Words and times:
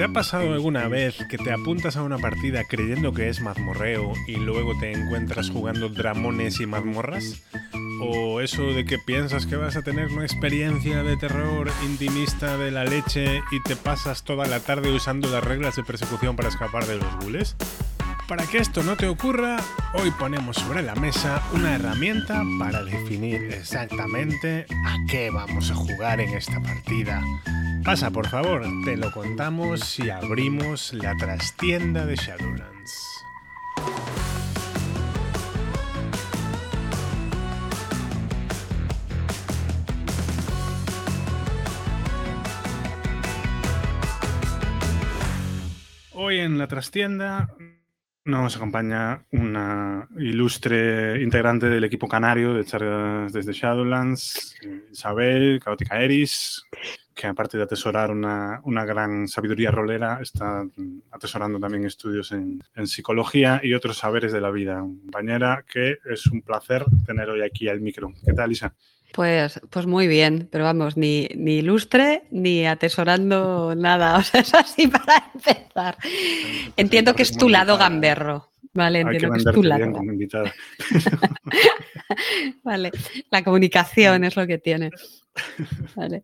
¿Te 0.00 0.04
ha 0.04 0.08
pasado 0.14 0.54
alguna 0.54 0.88
vez 0.88 1.14
que 1.28 1.36
te 1.36 1.52
apuntas 1.52 1.98
a 1.98 2.02
una 2.02 2.16
partida 2.16 2.64
creyendo 2.64 3.12
que 3.12 3.28
es 3.28 3.42
mazmorreo 3.42 4.14
y 4.26 4.36
luego 4.36 4.72
te 4.78 4.92
encuentras 4.92 5.50
jugando 5.50 5.90
dramones 5.90 6.58
y 6.58 6.64
mazmorras? 6.64 7.42
¿O 8.00 8.40
eso 8.40 8.72
de 8.72 8.86
que 8.86 8.96
piensas 8.96 9.44
que 9.44 9.56
vas 9.56 9.76
a 9.76 9.82
tener 9.82 10.06
una 10.06 10.22
experiencia 10.22 11.02
de 11.02 11.18
terror 11.18 11.70
intimista 11.84 12.56
de 12.56 12.70
la 12.70 12.86
leche 12.86 13.42
y 13.52 13.62
te 13.62 13.76
pasas 13.76 14.24
toda 14.24 14.46
la 14.46 14.60
tarde 14.60 14.90
usando 14.90 15.28
las 15.28 15.44
reglas 15.44 15.76
de 15.76 15.84
persecución 15.84 16.34
para 16.34 16.48
escapar 16.48 16.86
de 16.86 16.96
los 16.96 17.16
bules? 17.18 17.54
Para 18.26 18.46
que 18.46 18.56
esto 18.56 18.82
no 18.82 18.96
te 18.96 19.06
ocurra, 19.06 19.58
hoy 19.92 20.10
ponemos 20.12 20.56
sobre 20.56 20.80
la 20.80 20.94
mesa 20.94 21.42
una 21.52 21.74
herramienta 21.74 22.42
para 22.58 22.82
definir 22.84 23.52
exactamente 23.52 24.64
a 24.82 24.96
qué 25.10 25.28
vamos 25.28 25.70
a 25.70 25.74
jugar 25.74 26.22
en 26.22 26.30
esta 26.30 26.58
partida. 26.58 27.22
Pasa 27.84 28.10
por 28.10 28.28
favor, 28.28 28.62
te 28.84 28.96
lo 28.96 29.10
contamos 29.10 29.80
si 29.80 30.10
abrimos 30.10 30.92
la 30.92 31.16
trastienda 31.16 32.04
de 32.04 32.14
Shadowlands. 32.14 33.24
Hoy 46.12 46.38
en 46.38 46.58
la 46.58 46.68
trastienda 46.68 47.48
nos 48.24 48.56
acompaña 48.56 49.24
una 49.32 50.06
ilustre 50.18 51.22
integrante 51.22 51.68
del 51.68 51.84
equipo 51.84 52.06
canario 52.06 52.52
de 52.54 52.64
Charlas 52.64 53.32
desde 53.32 53.52
Shadowlands, 53.54 54.54
Isabel, 54.92 55.60
Caótica 55.64 56.00
Eris, 56.02 56.62
que 57.20 57.26
aparte 57.26 57.58
de 57.58 57.64
atesorar 57.64 58.10
una, 58.10 58.60
una, 58.64 58.86
gran 58.86 59.28
sabiduría 59.28 59.70
rolera, 59.70 60.20
está 60.22 60.64
atesorando 61.10 61.60
también 61.60 61.84
estudios 61.84 62.32
en, 62.32 62.62
en, 62.74 62.86
psicología 62.86 63.60
y 63.62 63.74
otros 63.74 63.98
saberes 63.98 64.32
de 64.32 64.40
la 64.40 64.50
vida. 64.50 64.78
Compañera, 64.78 65.62
que 65.70 65.98
es 66.10 66.24
un 66.26 66.40
placer 66.40 66.86
tener 67.04 67.28
hoy 67.28 67.42
aquí 67.42 67.68
al 67.68 67.82
micro. 67.82 68.14
¿Qué 68.24 68.32
tal, 68.32 68.52
Isa? 68.52 68.72
Pues, 69.12 69.60
pues 69.68 69.86
muy 69.86 70.06
bien, 70.06 70.48
pero 70.50 70.64
vamos, 70.64 70.96
ni, 70.96 71.28
ni 71.34 71.56
ilustre 71.56 72.22
ni 72.30 72.66
atesorando 72.66 73.74
nada. 73.74 74.16
O 74.18 74.22
sea, 74.22 74.40
es 74.40 74.54
así 74.54 74.86
para 74.86 75.30
empezar. 75.34 75.98
Entiendo 76.76 77.14
que 77.14 77.22
es 77.22 77.36
tu 77.36 77.50
lado 77.50 77.76
gamberro. 77.76 78.48
Vale, 78.72 79.00
entiendo 79.00 79.32
que, 79.32 79.38
es 79.38 79.44
tu 79.44 79.62
lado. 79.62 79.92
vale, 82.62 82.92
la 83.30 83.42
comunicación 83.42 84.24
es 84.24 84.36
lo 84.36 84.46
que 84.46 84.58
tiene. 84.58 84.90
Vale. 85.96 86.22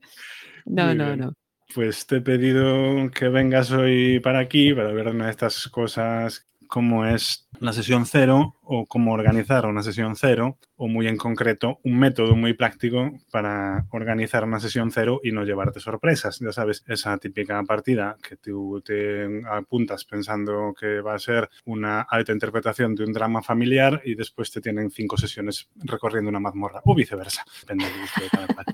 No, 0.66 0.94
no, 0.94 1.16
no. 1.16 1.32
Pues 1.74 2.06
te 2.06 2.16
he 2.16 2.20
pedido 2.20 3.10
que 3.10 3.28
vengas 3.28 3.70
hoy 3.72 4.20
para 4.20 4.38
aquí 4.38 4.72
para 4.72 4.92
ver 4.92 5.08
una 5.08 5.26
de 5.26 5.30
estas 5.32 5.68
cosas 5.68 6.46
cómo 6.66 7.06
es 7.06 7.48
la 7.60 7.72
sesión 7.72 8.06
cero 8.06 8.56
o 8.62 8.86
cómo 8.86 9.12
organizar 9.12 9.66
una 9.66 9.82
sesión 9.82 10.16
cero 10.16 10.58
o 10.76 10.88
muy 10.88 11.06
en 11.06 11.16
concreto 11.16 11.78
un 11.84 11.98
método 11.98 12.34
muy 12.34 12.54
práctico 12.54 13.12
para 13.30 13.86
organizar 13.90 14.44
una 14.44 14.60
sesión 14.60 14.90
cero 14.90 15.20
y 15.22 15.32
no 15.32 15.44
llevarte 15.44 15.80
sorpresas. 15.80 16.38
Ya 16.40 16.52
sabes, 16.52 16.84
esa 16.86 17.16
típica 17.18 17.62
partida 17.62 18.16
que 18.22 18.36
tú 18.36 18.82
te 18.84 19.42
apuntas 19.48 20.04
pensando 20.04 20.74
que 20.78 21.00
va 21.00 21.14
a 21.14 21.18
ser 21.18 21.48
una 21.64 22.02
alta 22.02 22.32
interpretación 22.32 22.94
de 22.94 23.04
un 23.04 23.12
drama 23.12 23.42
familiar 23.42 24.02
y 24.04 24.14
después 24.14 24.50
te 24.50 24.60
tienen 24.60 24.90
cinco 24.90 25.16
sesiones 25.16 25.68
recorriendo 25.76 26.28
una 26.28 26.40
mazmorra 26.40 26.82
o 26.84 26.94
viceversa. 26.94 27.44
Depende 27.60 27.86
de 27.86 28.28
cada 28.30 28.46
cual. 28.48 28.66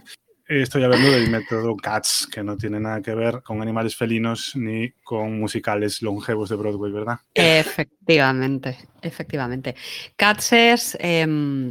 Estoy 0.48 0.82
hablando 0.82 1.10
del 1.10 1.30
método 1.30 1.76
CATS, 1.76 2.28
que 2.30 2.42
no 2.42 2.56
tiene 2.56 2.80
nada 2.80 3.00
que 3.00 3.14
ver 3.14 3.42
con 3.42 3.62
animales 3.62 3.96
felinos 3.96 4.56
ni 4.56 4.90
con 5.02 5.38
musicales 5.38 6.02
longevos 6.02 6.48
de 6.48 6.56
Broadway, 6.56 6.90
¿verdad? 6.90 7.20
Efectivamente, 7.32 8.76
efectivamente. 9.00 9.76
CATS 10.16 10.52
es, 10.52 10.98
eh, 11.00 11.24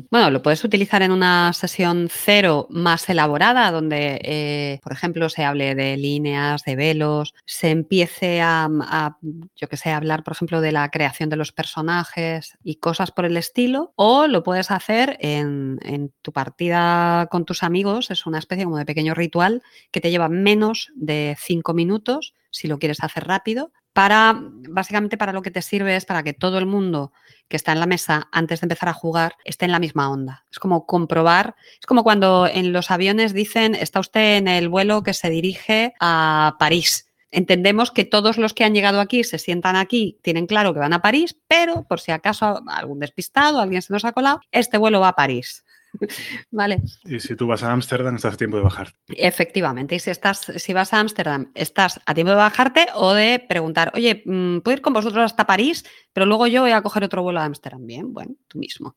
bueno, 0.09 0.32
lo 0.32 0.42
puedes 0.42 0.64
utilizar 0.64 1.02
en 1.02 1.11
una 1.11 1.52
sesión 1.54 2.08
cero 2.09 2.67
más 2.70 3.09
elaborada, 3.09 3.71
donde, 3.71 4.21
eh, 4.23 4.80
por 4.82 4.93
ejemplo, 4.93 5.27
se 5.30 5.43
hable 5.43 5.76
de 5.76 5.98
líneas, 5.98 6.64
de 6.64 6.76
velos, 6.76 7.33
se 7.45 7.71
empiece 7.71 8.42
a, 8.42 8.70
a, 8.82 9.17
yo 9.55 9.67
que 9.67 9.77
sé, 9.77 9.92
hablar, 9.92 10.23
por 10.23 10.33
ejemplo, 10.33 10.61
de 10.61 10.71
la 10.71 10.89
creación 10.92 11.30
de 11.30 11.36
los 11.36 11.52
personajes 11.52 12.58
y 12.64 12.76
cosas 12.76 13.11
por 13.11 13.26
el 13.26 13.36
estilo, 13.38 13.92
o 13.95 14.27
lo 14.27 14.43
puedes 14.43 14.71
hacer 14.71 15.17
en, 15.20 15.80
en 15.83 16.14
tu 16.21 16.32
partida 16.32 17.27
con 17.30 17.45
tus 17.45 17.64
amigos, 17.64 18.11
es 18.11 18.26
una 18.26 18.39
especie 18.39 18.61
como 18.64 18.77
de 18.77 18.86
pequeño 18.86 19.14
ritual 19.14 19.64
que 19.92 20.02
te 20.02 20.11
lleva 20.11 20.30
menos 20.30 20.92
de 20.95 21.36
cinco 21.39 21.73
minutos, 21.73 22.33
si 22.49 22.67
lo 22.67 22.80
quieres 22.80 23.04
hacer 23.04 23.26
rápido, 23.26 23.72
para, 23.94 24.39
básicamente 24.70 25.17
para 25.17 25.33
lo 25.33 25.42
que 25.42 25.52
te 25.52 25.61
sirve 25.61 25.95
es 25.95 26.05
para 26.05 26.23
que 26.23 26.33
todo 26.33 26.58
el 26.58 26.66
mundo 26.66 27.11
que 27.48 27.58
está 27.58 27.73
en 27.73 27.80
la 27.80 27.86
mesa 27.86 28.30
antes 28.32 28.61
de 28.61 28.66
empezar 28.66 28.89
a 28.89 28.94
jugar 28.94 29.36
esté 29.44 29.66
en 29.66 29.71
la 29.71 29.80
misma 29.80 30.10
onda. 30.10 30.45
Es 30.50 30.60
como 30.60 30.86
comprobar, 30.86 31.55
es 31.80 31.86
como 31.86 32.04
cuando 32.04 32.48
en 32.48 32.71
los 32.71 32.89
aviones 32.89 33.33
dicen, 33.33 33.76
está 33.76 34.00
usted 34.00 34.38
en 34.38 34.48
el 34.48 34.70
vuelo 34.70 35.04
que 35.04 35.14
se 35.14 35.30
dirige 35.30 35.94
a 36.00 36.55
París. 36.58 37.11
Entendemos 37.32 37.92
que 37.92 38.05
todos 38.05 38.38
los 38.38 38.54
que 38.54 38.64
han 38.64 38.73
llegado 38.73 39.00
aquí 39.00 39.23
se 39.23 39.39
sientan 39.39 39.76
aquí, 39.76 40.20
tienen 40.21 40.48
claro 40.48 40.73
que 40.73 40.80
van 40.80 40.94
a 40.94 41.02
París, 41.02 41.38
pero 41.48 41.83
por 41.83 42.00
si 42.00 42.11
acaso 42.11 42.61
algún 42.67 43.00
despistado, 43.00 43.60
alguien 43.60 43.82
se 43.82 43.94
nos 43.94 44.05
ha 44.05 44.11
colado, 44.11 44.42
este 44.52 44.77
vuelo 44.77 45.00
va 45.00 45.10
a 45.10 45.16
París. 45.16 45.66
vale. 46.52 46.81
Y 47.05 47.19
si 47.19 47.35
tú 47.35 47.47
vas 47.47 47.63
a 47.63 47.71
Ámsterdam, 47.71 48.15
estás 48.15 48.35
a 48.35 48.37
tiempo 48.37 48.57
de 48.57 48.63
bajar. 48.63 48.93
Efectivamente. 49.09 49.95
Y 49.95 49.99
si 49.99 50.09
estás, 50.09 50.39
si 50.55 50.73
vas 50.73 50.93
a 50.93 50.99
Ámsterdam, 50.99 51.52
estás 51.53 51.99
a 52.05 52.13
tiempo 52.13 52.31
de 52.31 52.37
bajarte 52.37 52.87
o 52.95 53.13
de 53.13 53.39
preguntar, 53.39 53.91
oye, 53.95 54.23
mm, 54.25 54.59
¿puedo 54.59 54.77
ir 54.77 54.81
con 54.81 54.93
vosotros 54.93 55.23
hasta 55.23 55.45
París? 55.45 55.85
Pero 56.13 56.25
luego 56.25 56.47
yo 56.47 56.61
voy 56.61 56.71
a 56.71 56.81
coger 56.81 57.03
otro 57.03 57.23
vuelo 57.23 57.39
a 57.39 57.45
Ámsterdam. 57.45 57.85
Bien, 57.85 58.13
bueno, 58.13 58.35
tú 58.47 58.59
mismo. 58.59 58.95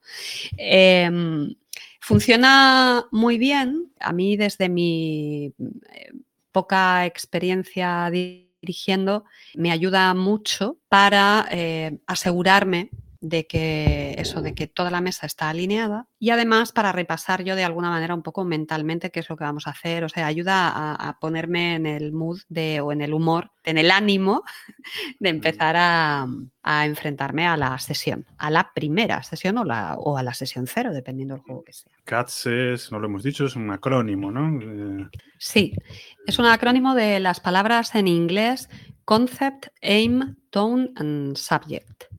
Eh, 0.57 1.11
funciona 2.01 3.07
muy 3.11 3.39
bien. 3.39 3.93
A 4.01 4.13
mí, 4.13 4.37
desde 4.37 4.69
mi 4.69 5.53
eh, 5.93 6.13
poca 6.53 7.07
experiencia 7.07 8.11
dirigiendo, 8.11 9.25
me 9.55 9.73
ayuda 9.73 10.15
mucho 10.15 10.79
para 10.89 11.47
eh, 11.51 11.99
asegurarme 12.07 12.91
de 13.25 13.47
que 13.47 14.15
eso, 14.19 14.43
de 14.43 14.55
que 14.55 14.67
toda 14.67 14.91
la 14.91 15.01
mesa 15.01 15.25
está 15.25 15.49
alineada 15.49 16.09
y 16.19 16.29
además 16.29 16.73
para 16.73 16.93
repasar 16.93 17.43
yo 17.43 17.57
de 17.57 17.65
alguna 17.65 17.89
manera 17.89 18.15
un 18.15 18.23
poco 18.23 18.45
mentalmente 18.45 19.11
qué 19.11 19.21
es 19.21 19.31
lo 19.31 19.37
que 19.37 19.45
vamos 19.45 19.67
a 19.67 19.71
hacer, 19.71 20.05
o 20.05 20.11
sea, 20.11 20.27
ayuda 20.27 20.69
a, 20.69 20.95
a 20.95 21.19
ponerme 21.19 21.77
en 21.77 21.87
el 21.87 22.13
mood 22.13 22.41
de, 22.51 22.83
o 22.83 22.93
en 22.93 23.01
el 23.01 23.15
humor, 23.15 23.51
en 23.65 23.79
el 23.79 23.91
ánimo 23.91 24.45
de 25.21 25.29
empezar 25.31 25.75
a, 25.79 26.27
a, 26.63 26.85
enfrentarme 26.85 27.47
a 27.47 27.57
la 27.57 27.79
sesión, 27.79 28.27
a 28.37 28.51
la 28.51 28.73
primera 28.75 29.23
sesión 29.23 29.57
o, 29.57 29.65
la, 29.65 29.95
o 29.95 30.19
a 30.19 30.23
la 30.23 30.35
sesión 30.35 30.67
cero, 30.67 30.93
dependiendo 30.93 31.35
del 31.35 31.45
juego 31.45 31.65
que 31.65 31.73
sea. 31.73 31.93
CATS 32.05 32.47
es, 32.47 32.93
no 32.93 32.99
lo 32.99 33.07
hemos 33.07 33.23
dicho, 33.23 33.47
es 33.47 33.57
un 33.57 33.71
acrónimo, 33.71 34.31
¿no? 34.31 34.61
Eh, 34.61 35.09
sí, 35.39 35.73
es 36.27 36.39
un 36.39 36.45
acrónimo 36.45 36.95
de 36.95 37.21
las 37.21 37.41
palabras 37.41 37.95
en 37.95 38.07
inglés 38.07 38.69
Concept, 39.07 39.69
Aim, 39.83 40.37
Tone 40.51 40.93
and 40.97 41.37
Subject. 41.37 42.14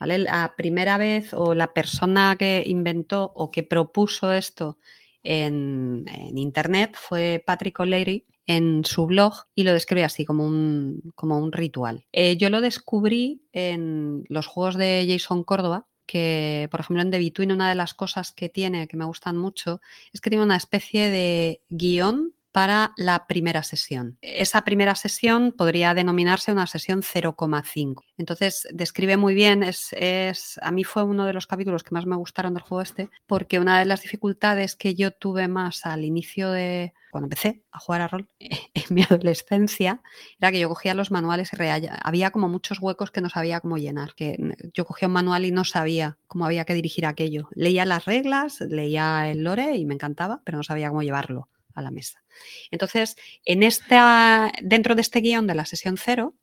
La 0.00 0.54
primera 0.56 0.98
vez 0.98 1.32
o 1.32 1.54
la 1.54 1.72
persona 1.72 2.36
que 2.38 2.62
inventó 2.66 3.32
o 3.34 3.50
que 3.50 3.62
propuso 3.62 4.32
esto 4.32 4.78
en, 5.22 6.04
en 6.06 6.38
Internet 6.38 6.96
fue 6.98 7.42
Patrick 7.44 7.80
O'Leary 7.80 8.26
en 8.46 8.84
su 8.84 9.06
blog 9.06 9.46
y 9.54 9.64
lo 9.64 9.72
describe 9.72 10.04
así 10.04 10.24
como 10.24 10.46
un, 10.46 11.12
como 11.14 11.38
un 11.38 11.52
ritual. 11.52 12.06
Eh, 12.12 12.36
yo 12.36 12.48
lo 12.48 12.60
descubrí 12.60 13.42
en 13.52 14.24
los 14.28 14.46
juegos 14.46 14.76
de 14.76 15.06
Jason 15.08 15.42
Córdoba, 15.42 15.86
que 16.06 16.68
por 16.70 16.80
ejemplo 16.80 17.02
en 17.02 17.10
The 17.10 17.18
Between 17.18 17.52
una 17.52 17.68
de 17.68 17.74
las 17.74 17.94
cosas 17.94 18.32
que 18.32 18.48
tiene 18.48 18.86
que 18.86 18.96
me 18.96 19.04
gustan 19.04 19.36
mucho 19.36 19.80
es 20.12 20.20
que 20.20 20.30
tiene 20.30 20.44
una 20.44 20.56
especie 20.56 21.10
de 21.10 21.62
guion 21.68 22.35
para 22.56 22.94
la 22.96 23.26
primera 23.26 23.62
sesión. 23.62 24.16
Esa 24.22 24.64
primera 24.64 24.94
sesión 24.94 25.52
podría 25.52 25.92
denominarse 25.92 26.52
una 26.52 26.66
sesión 26.66 27.02
0,5. 27.02 28.02
Entonces, 28.16 28.66
describe 28.72 29.18
muy 29.18 29.34
bien, 29.34 29.62
es, 29.62 29.92
es, 29.92 30.58
a 30.62 30.70
mí 30.70 30.82
fue 30.82 31.02
uno 31.02 31.26
de 31.26 31.34
los 31.34 31.46
capítulos 31.46 31.82
que 31.82 31.94
más 31.94 32.06
me 32.06 32.16
gustaron 32.16 32.54
del 32.54 32.62
juego 32.62 32.80
este, 32.80 33.10
porque 33.26 33.60
una 33.60 33.78
de 33.78 33.84
las 33.84 34.00
dificultades 34.00 34.74
que 34.74 34.94
yo 34.94 35.10
tuve 35.10 35.48
más 35.48 35.84
al 35.84 36.02
inicio 36.02 36.50
de, 36.50 36.94
cuando 37.10 37.26
empecé 37.26 37.62
a 37.72 37.78
jugar 37.78 38.00
a 38.00 38.08
rol 38.08 38.26
en 38.40 38.84
mi 38.88 39.02
adolescencia, 39.02 40.00
era 40.40 40.50
que 40.50 40.60
yo 40.60 40.70
cogía 40.70 40.94
los 40.94 41.10
manuales 41.10 41.50
y 41.52 41.56
había 42.02 42.30
como 42.30 42.48
muchos 42.48 42.80
huecos 42.80 43.10
que 43.10 43.20
no 43.20 43.28
sabía 43.28 43.60
cómo 43.60 43.76
llenar, 43.76 44.14
que 44.14 44.38
yo 44.72 44.86
cogía 44.86 45.08
un 45.08 45.12
manual 45.12 45.44
y 45.44 45.50
no 45.50 45.64
sabía 45.66 46.16
cómo 46.26 46.46
había 46.46 46.64
que 46.64 46.72
dirigir 46.72 47.04
aquello. 47.04 47.50
Leía 47.52 47.84
las 47.84 48.06
reglas, 48.06 48.62
leía 48.62 49.30
el 49.30 49.44
lore 49.44 49.76
y 49.76 49.84
me 49.84 49.92
encantaba, 49.92 50.40
pero 50.42 50.56
no 50.56 50.64
sabía 50.64 50.88
cómo 50.88 51.02
llevarlo 51.02 51.50
a 51.76 51.82
la 51.82 51.90
mesa. 51.90 52.24
Entonces, 52.70 53.16
en 53.44 53.62
esta, 53.62 54.52
dentro 54.62 54.94
de 54.94 55.02
este 55.02 55.20
guion 55.20 55.46
de 55.46 55.54
la 55.54 55.64
sesión 55.64 55.96
cero, 55.96 56.34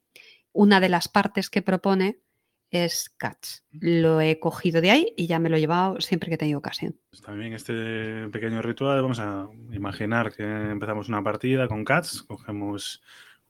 una 0.53 0.79
de 0.79 0.89
las 0.89 1.07
partes 1.07 1.49
que 1.49 1.61
propone 1.61 2.19
es 2.69 3.13
CATS. 3.17 3.63
Lo 3.71 4.19
he 4.19 4.39
cogido 4.39 4.81
de 4.81 4.91
ahí 4.91 5.13
y 5.15 5.27
ya 5.27 5.37
me 5.37 5.49
lo 5.49 5.57
he 5.57 5.59
llevado 5.59 6.01
siempre 6.01 6.29
que 6.29 6.35
he 6.35 6.39
tenido 6.39 6.57
ocasión. 6.57 6.99
Pues 7.11 7.21
también 7.21 7.53
este 7.53 8.27
pequeño 8.29 8.61
ritual, 8.63 9.01
vamos 9.01 9.19
a 9.19 9.47
imaginar 9.71 10.33
que 10.33 10.43
empezamos 10.43 11.07
una 11.07 11.23
partida 11.23 11.67
con 11.67 11.85
CATS, 11.85 12.23
cogemos 12.23 13.01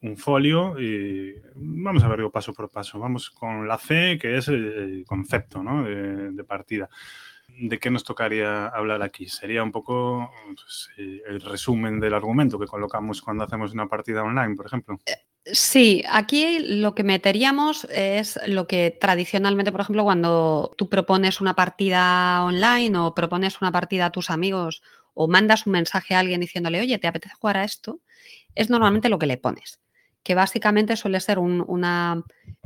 un 0.01 0.17
folio 0.17 0.77
y 0.79 1.41
vamos 1.55 2.03
a 2.03 2.09
verlo 2.09 2.31
paso 2.31 2.53
por 2.53 2.69
paso. 2.69 2.99
Vamos 2.99 3.29
con 3.29 3.65
la 3.65 3.77
C, 3.77 4.17
que 4.21 4.37
es 4.37 4.49
el 4.49 5.05
concepto 5.07 5.63
¿no? 5.63 5.83
de, 5.83 6.43
partida. 6.43 6.89
¿De 7.59 7.79
qué 7.79 7.89
nos 7.89 8.03
tocaría 8.03 8.67
hablar 8.67 9.01
aquí? 9.01 9.27
Sería 9.27 9.63
un 9.63 9.71
poco 9.71 10.31
pues, 10.45 10.89
el 10.97 11.41
resumen 11.41 11.99
del 11.99 12.13
argumento 12.13 12.59
que 12.59 12.65
colocamos 12.65 13.21
cuando 13.21 13.43
hacemos 13.43 13.73
una 13.73 13.87
partida 13.87 14.23
online, 14.23 14.55
por 14.55 14.65
ejemplo. 14.65 14.99
Eh, 15.05 15.13
sí, 15.45 16.03
aquí 16.09 16.59
lo 16.59 16.95
que 16.95 17.03
meteríamos 17.03 17.85
es 17.85 18.39
lo 18.47 18.67
que 18.67 18.97
tradicionalmente, 18.99 19.71
por 19.71 19.81
ejemplo, 19.81 20.03
cuando 20.03 20.73
tú 20.77 20.89
propones 20.89 21.41
una 21.41 21.55
partida 21.55 22.43
online 22.43 22.97
o 22.97 23.13
propones 23.13 23.61
una 23.61 23.71
partida 23.71 24.07
a 24.07 24.11
tus 24.11 24.29
amigos 24.29 24.81
o 25.13 25.27
mandas 25.27 25.67
un 25.67 25.73
mensaje 25.73 26.15
a 26.15 26.19
alguien 26.19 26.41
diciéndole, 26.41 26.81
oye, 26.81 26.97
¿te 26.97 27.07
apetece 27.07 27.35
jugar 27.35 27.57
a 27.57 27.63
esto? 27.63 27.99
Es 28.55 28.69
normalmente 28.69 29.09
lo 29.09 29.19
que 29.19 29.27
le 29.27 29.37
pones 29.37 29.79
que 30.23 30.35
básicamente 30.35 30.95
suele 30.95 31.19
ser 31.19 31.37
una 31.37 32.23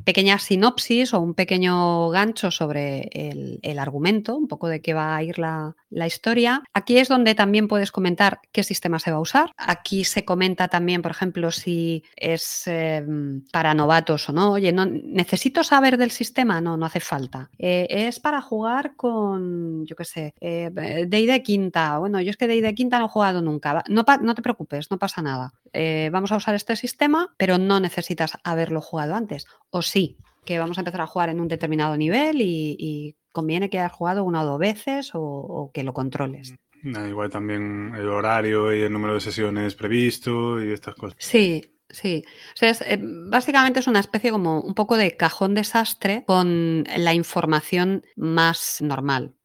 pequeña 0.07 0.39
sinopsis 0.39 1.13
o 1.13 1.19
un 1.19 1.33
pequeño 1.33 2.07
gancho 2.12 2.50
sobre 2.50 3.09
el, 3.12 3.77
argumento, 3.77 4.38
un 4.38 4.48
poco 4.48 4.69
de 4.69 4.80
qué 4.80 4.94
va 4.94 5.18
a 5.18 5.21
ir 5.21 5.38
la, 5.38 5.75
historia. 6.07 6.63
Aquí 6.74 6.98
es 6.98 7.09
donde 7.09 7.36
también 7.36 7.68
puedes 7.68 7.92
comentar 7.92 8.39
qué 8.54 8.63
sistema 8.63 9.00
se 9.00 9.12
va 9.12 9.18
a 9.18 9.19
usar. 9.19 9.51
Aquí 9.57 10.06
se 10.06 10.24
comenta 10.24 10.69
también, 10.69 11.01
por 11.01 11.12
ejemplo, 11.12 11.51
si 11.51 12.06
es 12.15 12.68
em, 12.68 13.44
para 13.51 13.74
novatos 13.74 14.30
o 14.30 14.31
no. 14.31 14.54
Oye, 14.54 14.71
no, 14.71 14.86
¿necesito 14.86 15.65
saber 15.65 15.98
del 15.98 16.12
sistema? 16.12 16.62
No, 16.62 16.77
no 16.77 16.86
hace 16.86 17.01
falta. 17.01 17.50
Eh, 17.57 17.88
es 17.89 18.21
para 18.21 18.42
jugar 18.42 18.95
con, 18.95 19.86
yo 19.86 19.98
qué 19.98 20.06
sé, 20.06 20.33
eh, 20.39 20.69
de 20.71 21.44
quinta. 21.44 21.98
Bueno, 21.98 22.21
yo 22.21 22.30
es 22.30 22.38
que 22.38 22.48
de 22.48 22.75
quinta 22.75 22.98
no 22.98 23.07
he 23.07 23.09
jugado 23.09 23.42
nunca. 23.42 23.83
No, 23.89 24.06
no 24.21 24.36
te 24.36 24.42
preocupes, 24.42 24.89
no 24.89 24.98
pasa 24.98 25.21
nada. 25.21 25.54
Eh, 25.74 26.09
vamos 26.12 26.31
a 26.31 26.38
usar 26.38 26.56
este 26.56 26.75
sistema, 26.75 27.33
pero 27.38 27.57
no 27.57 27.80
necesitas 27.80 28.38
haberlo 28.44 28.81
jugado 28.81 29.15
antes. 29.15 29.48
O 29.69 29.81
sí, 29.81 29.96
que 30.45 30.59
vamos 30.59 30.77
a 30.77 30.81
empezar 30.81 31.01
a 31.01 31.07
jugar 31.07 31.29
en 31.29 31.39
un 31.39 31.47
determinado 31.47 31.95
nivel 31.97 32.41
y, 32.41 33.15
conviene 33.31 33.69
que 33.69 33.77
hayas 33.77 33.91
jugado 33.91 34.23
una 34.23 34.41
o 34.41 34.45
dos 34.45 34.57
veces 34.57 35.11
o, 35.13 35.69
que 35.71 35.83
lo 35.83 35.94
controles. 35.94 36.55
Mm, 36.81 37.09
igual 37.09 37.29
también 37.29 37.94
el 37.95 38.09
horario 38.09 38.73
y 38.73 38.81
el 38.81 38.91
número 38.91 39.13
de 39.13 39.19
sesiones 39.19 39.75
previsto 39.75 40.63
y 40.63 40.71
estas 40.71 40.95
cosas. 40.95 41.17
Sí, 41.19 41.61
Sí, 41.89 42.25
o 42.27 42.57
sea, 42.57 42.75
eh, 42.85 42.99
básicamente 43.01 43.79
es 43.79 43.88
una 43.88 44.01
especie 44.01 44.31
como 44.31 44.59
un 44.59 44.73
poco 44.73 44.97
de 44.97 45.15
cajón 45.15 45.55
desastre 45.55 46.25
con 46.27 46.83
la 46.83 47.13
información 47.13 48.03
más 48.17 48.81
normal. 48.81 49.35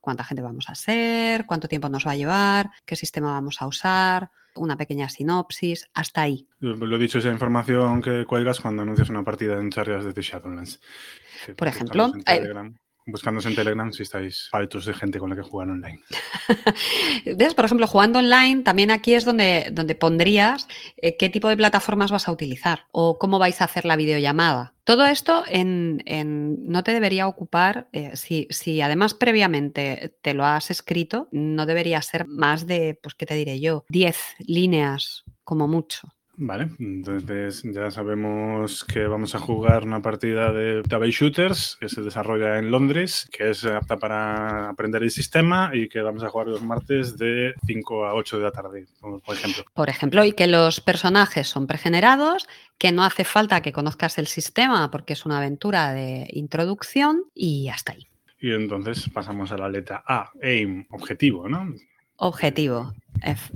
Cuánta 0.00 0.24
gente 0.24 0.42
vamos 0.42 0.68
a 0.68 0.74
ser, 0.74 1.46
cuánto 1.46 1.66
tiempo 1.66 1.88
nos 1.88 2.06
va 2.06 2.10
a 2.12 2.16
llevar, 2.16 2.70
qué 2.84 2.94
sistema 2.94 3.32
vamos 3.32 3.62
a 3.62 3.66
usar, 3.66 4.30
una 4.58 4.76
pequeña 4.76 5.08
sinopsis, 5.08 5.88
hasta 5.94 6.22
ahí. 6.22 6.46
Lo 6.60 6.96
he 6.96 6.98
dicho, 6.98 7.18
esa 7.18 7.30
información 7.30 8.02
que 8.02 8.24
cuelgas 8.26 8.60
cuando 8.60 8.82
anuncias 8.82 9.10
una 9.10 9.24
partida 9.24 9.58
en 9.58 9.70
Charlas 9.70 10.04
de 10.04 10.12
The 10.12 10.22
Shadowlands. 10.22 10.80
Por 11.56 11.68
ejemplo, 11.68 12.12
Buscándonos 13.10 13.46
en 13.46 13.54
Telegram 13.54 13.90
si 13.90 14.02
estáis 14.02 14.50
altos 14.52 14.84
de 14.84 14.92
gente 14.92 15.18
con 15.18 15.30
la 15.30 15.36
que 15.36 15.40
jugar 15.40 15.70
online. 15.70 16.02
¿Ves? 17.36 17.54
Por 17.54 17.64
ejemplo, 17.64 17.86
jugando 17.86 18.18
online, 18.18 18.62
también 18.62 18.90
aquí 18.90 19.14
es 19.14 19.24
donde, 19.24 19.70
donde 19.72 19.94
pondrías 19.94 20.68
eh, 20.98 21.16
qué 21.16 21.30
tipo 21.30 21.48
de 21.48 21.56
plataformas 21.56 22.10
vas 22.10 22.28
a 22.28 22.32
utilizar 22.32 22.84
o 22.92 23.18
cómo 23.18 23.38
vais 23.38 23.62
a 23.62 23.64
hacer 23.64 23.86
la 23.86 23.96
videollamada. 23.96 24.74
Todo 24.84 25.06
esto 25.06 25.42
en, 25.48 26.02
no 26.66 26.84
te 26.84 26.92
debería 26.92 27.28
ocupar, 27.28 27.88
eh, 27.92 28.14
si, 28.14 28.46
si, 28.50 28.82
además 28.82 29.14
previamente 29.14 30.14
te 30.20 30.34
lo 30.34 30.44
has 30.44 30.70
escrito, 30.70 31.28
no 31.32 31.64
debería 31.64 32.02
ser 32.02 32.26
más 32.26 32.66
de, 32.66 32.98
pues, 33.02 33.14
¿qué 33.14 33.24
te 33.24 33.34
diré 33.34 33.58
yo? 33.58 33.86
10 33.88 34.16
líneas 34.40 35.24
como 35.44 35.66
mucho. 35.66 36.08
Vale, 36.40 36.68
entonces 36.78 37.64
ya 37.64 37.90
sabemos 37.90 38.84
que 38.84 39.08
vamos 39.08 39.34
a 39.34 39.40
jugar 39.40 39.82
una 39.82 40.00
partida 40.00 40.52
de 40.52 40.84
Table 40.84 41.10
Shooters 41.10 41.76
que 41.80 41.88
se 41.88 42.00
desarrolla 42.00 42.58
en 42.58 42.70
Londres, 42.70 43.28
que 43.32 43.50
es 43.50 43.64
apta 43.64 43.96
para 43.96 44.68
aprender 44.68 45.02
el 45.02 45.10
sistema 45.10 45.72
y 45.74 45.88
que 45.88 46.00
vamos 46.00 46.22
a 46.22 46.28
jugar 46.28 46.46
los 46.46 46.62
martes 46.62 47.18
de 47.18 47.54
5 47.66 48.06
a 48.06 48.14
8 48.14 48.38
de 48.38 48.44
la 48.44 48.52
tarde, 48.52 48.86
por 49.00 49.34
ejemplo. 49.34 49.64
Por 49.74 49.88
ejemplo, 49.88 50.24
y 50.24 50.30
que 50.30 50.46
los 50.46 50.80
personajes 50.80 51.48
son 51.48 51.66
pregenerados, 51.66 52.46
que 52.78 52.92
no 52.92 53.02
hace 53.02 53.24
falta 53.24 53.60
que 53.60 53.72
conozcas 53.72 54.16
el 54.18 54.28
sistema 54.28 54.92
porque 54.92 55.14
es 55.14 55.26
una 55.26 55.38
aventura 55.38 55.92
de 55.92 56.28
introducción 56.32 57.24
y 57.34 57.68
hasta 57.68 57.94
ahí. 57.94 58.06
Y 58.40 58.52
entonces 58.52 59.10
pasamos 59.12 59.50
a 59.50 59.58
la 59.58 59.68
letra 59.68 60.04
A, 60.06 60.30
aim, 60.40 60.86
objetivo, 60.90 61.48
¿no? 61.48 61.74
Objetivo, 62.14 62.94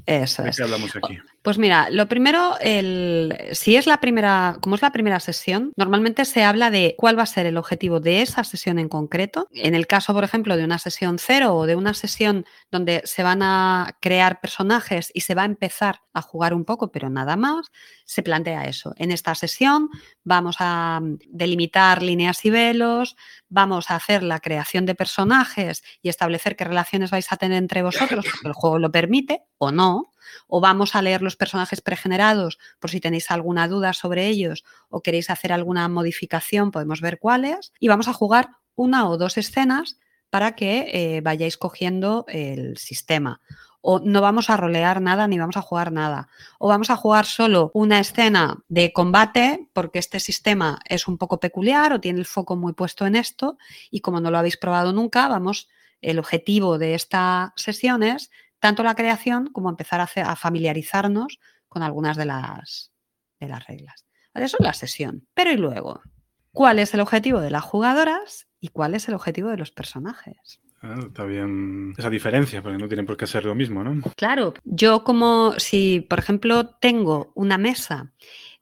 eso 0.04 0.44
es. 0.44 0.56
qué 0.56 0.62
hablamos 0.64 0.96
aquí? 0.96 1.18
Pues 1.42 1.58
mira, 1.58 1.90
lo 1.90 2.06
primero, 2.06 2.56
el, 2.60 3.36
si 3.50 3.74
es 3.74 3.88
la 3.88 3.98
primera, 3.98 4.58
como 4.60 4.76
es 4.76 4.82
la 4.82 4.92
primera 4.92 5.18
sesión, 5.18 5.72
normalmente 5.76 6.24
se 6.24 6.44
habla 6.44 6.70
de 6.70 6.94
cuál 6.96 7.18
va 7.18 7.24
a 7.24 7.26
ser 7.26 7.46
el 7.46 7.56
objetivo 7.56 7.98
de 7.98 8.22
esa 8.22 8.44
sesión 8.44 8.78
en 8.78 8.88
concreto. 8.88 9.48
En 9.50 9.74
el 9.74 9.88
caso, 9.88 10.14
por 10.14 10.22
ejemplo, 10.22 10.56
de 10.56 10.62
una 10.62 10.78
sesión 10.78 11.18
cero 11.18 11.56
o 11.56 11.66
de 11.66 11.74
una 11.74 11.94
sesión 11.94 12.46
donde 12.70 13.02
se 13.06 13.24
van 13.24 13.42
a 13.42 13.96
crear 14.00 14.40
personajes 14.40 15.10
y 15.14 15.22
se 15.22 15.34
va 15.34 15.42
a 15.42 15.46
empezar 15.46 16.02
a 16.12 16.22
jugar 16.22 16.54
un 16.54 16.64
poco, 16.64 16.92
pero 16.92 17.10
nada 17.10 17.34
más, 17.34 17.72
se 18.04 18.22
plantea 18.22 18.66
eso. 18.66 18.94
En 18.96 19.10
esta 19.10 19.34
sesión 19.34 19.88
vamos 20.22 20.56
a 20.60 21.00
delimitar 21.26 22.04
líneas 22.04 22.44
y 22.44 22.50
velos, 22.50 23.16
vamos 23.48 23.90
a 23.90 23.96
hacer 23.96 24.22
la 24.22 24.38
creación 24.38 24.86
de 24.86 24.94
personajes 24.94 25.82
y 26.02 26.08
establecer 26.08 26.54
qué 26.54 26.62
relaciones 26.62 27.10
vais 27.10 27.32
a 27.32 27.36
tener 27.36 27.58
entre 27.58 27.82
vosotros, 27.82 28.24
porque 28.30 28.46
el 28.46 28.54
juego 28.54 28.78
lo 28.78 28.92
permite 28.92 29.42
o 29.58 29.72
no 29.72 30.11
o 30.46 30.60
vamos 30.60 30.94
a 30.94 31.02
leer 31.02 31.22
los 31.22 31.36
personajes 31.36 31.80
pregenerados 31.80 32.58
por 32.78 32.90
si 32.90 33.00
tenéis 33.00 33.30
alguna 33.30 33.68
duda 33.68 33.92
sobre 33.92 34.26
ellos 34.26 34.64
o 34.88 35.02
queréis 35.02 35.30
hacer 35.30 35.52
alguna 35.52 35.88
modificación, 35.88 36.70
podemos 36.70 37.00
ver 37.00 37.18
cuáles, 37.18 37.72
y 37.78 37.88
vamos 37.88 38.08
a 38.08 38.12
jugar 38.12 38.50
una 38.74 39.08
o 39.08 39.16
dos 39.16 39.36
escenas 39.36 39.98
para 40.30 40.54
que 40.56 40.88
eh, 40.92 41.20
vayáis 41.20 41.58
cogiendo 41.58 42.24
el 42.28 42.78
sistema. 42.78 43.40
O 43.82 43.98
no 43.98 44.20
vamos 44.20 44.48
a 44.48 44.56
rolear 44.56 45.02
nada 45.02 45.26
ni 45.26 45.38
vamos 45.38 45.56
a 45.56 45.62
jugar 45.62 45.92
nada. 45.92 46.28
O 46.58 46.68
vamos 46.68 46.88
a 46.88 46.96
jugar 46.96 47.26
solo 47.26 47.70
una 47.74 47.98
escena 47.98 48.62
de 48.68 48.92
combate 48.92 49.68
porque 49.72 49.98
este 49.98 50.20
sistema 50.20 50.78
es 50.88 51.08
un 51.08 51.18
poco 51.18 51.40
peculiar 51.40 51.92
o 51.92 52.00
tiene 52.00 52.20
el 52.20 52.26
foco 52.26 52.56
muy 52.56 52.72
puesto 52.72 53.06
en 53.06 53.16
esto 53.16 53.58
y 53.90 54.00
como 54.00 54.20
no 54.20 54.30
lo 54.30 54.38
habéis 54.38 54.56
probado 54.56 54.92
nunca, 54.92 55.28
vamos, 55.28 55.68
el 56.00 56.18
objetivo 56.18 56.78
de 56.78 56.94
esta 56.94 57.52
sesión 57.56 58.02
es 58.02 58.30
tanto 58.62 58.84
la 58.84 58.94
creación 58.94 59.48
como 59.48 59.68
empezar 59.70 60.00
a, 60.00 60.36
familiarizarnos 60.36 61.40
con 61.68 61.82
algunas 61.82 62.16
de 62.16 62.26
las, 62.26 62.92
de 63.40 63.48
las 63.48 63.66
reglas. 63.66 64.06
Eso 64.34 64.56
es 64.60 64.64
la 64.64 64.72
sesión. 64.72 65.26
Pero 65.34 65.50
y 65.50 65.56
luego, 65.56 66.00
¿cuál 66.52 66.78
es 66.78 66.94
el 66.94 67.00
objetivo 67.00 67.40
de 67.40 67.50
las 67.50 67.64
jugadoras 67.64 68.46
y 68.60 68.68
cuál 68.68 68.94
es 68.94 69.08
el 69.08 69.14
objetivo 69.14 69.48
de 69.48 69.56
los 69.56 69.72
personajes? 69.72 70.60
Ah, 70.80 70.94
está 71.04 71.24
bien 71.24 71.92
esa 71.98 72.08
diferencia, 72.08 72.62
porque 72.62 72.78
no 72.78 72.86
tienen 72.86 73.04
por 73.04 73.16
qué 73.16 73.26
ser 73.26 73.44
lo 73.44 73.56
mismo, 73.56 73.82
¿no? 73.82 74.00
Claro, 74.14 74.54
yo 74.62 75.02
como 75.02 75.54
si, 75.58 76.00
por 76.00 76.20
ejemplo, 76.20 76.68
tengo 76.76 77.32
una 77.34 77.58
mesa 77.58 78.12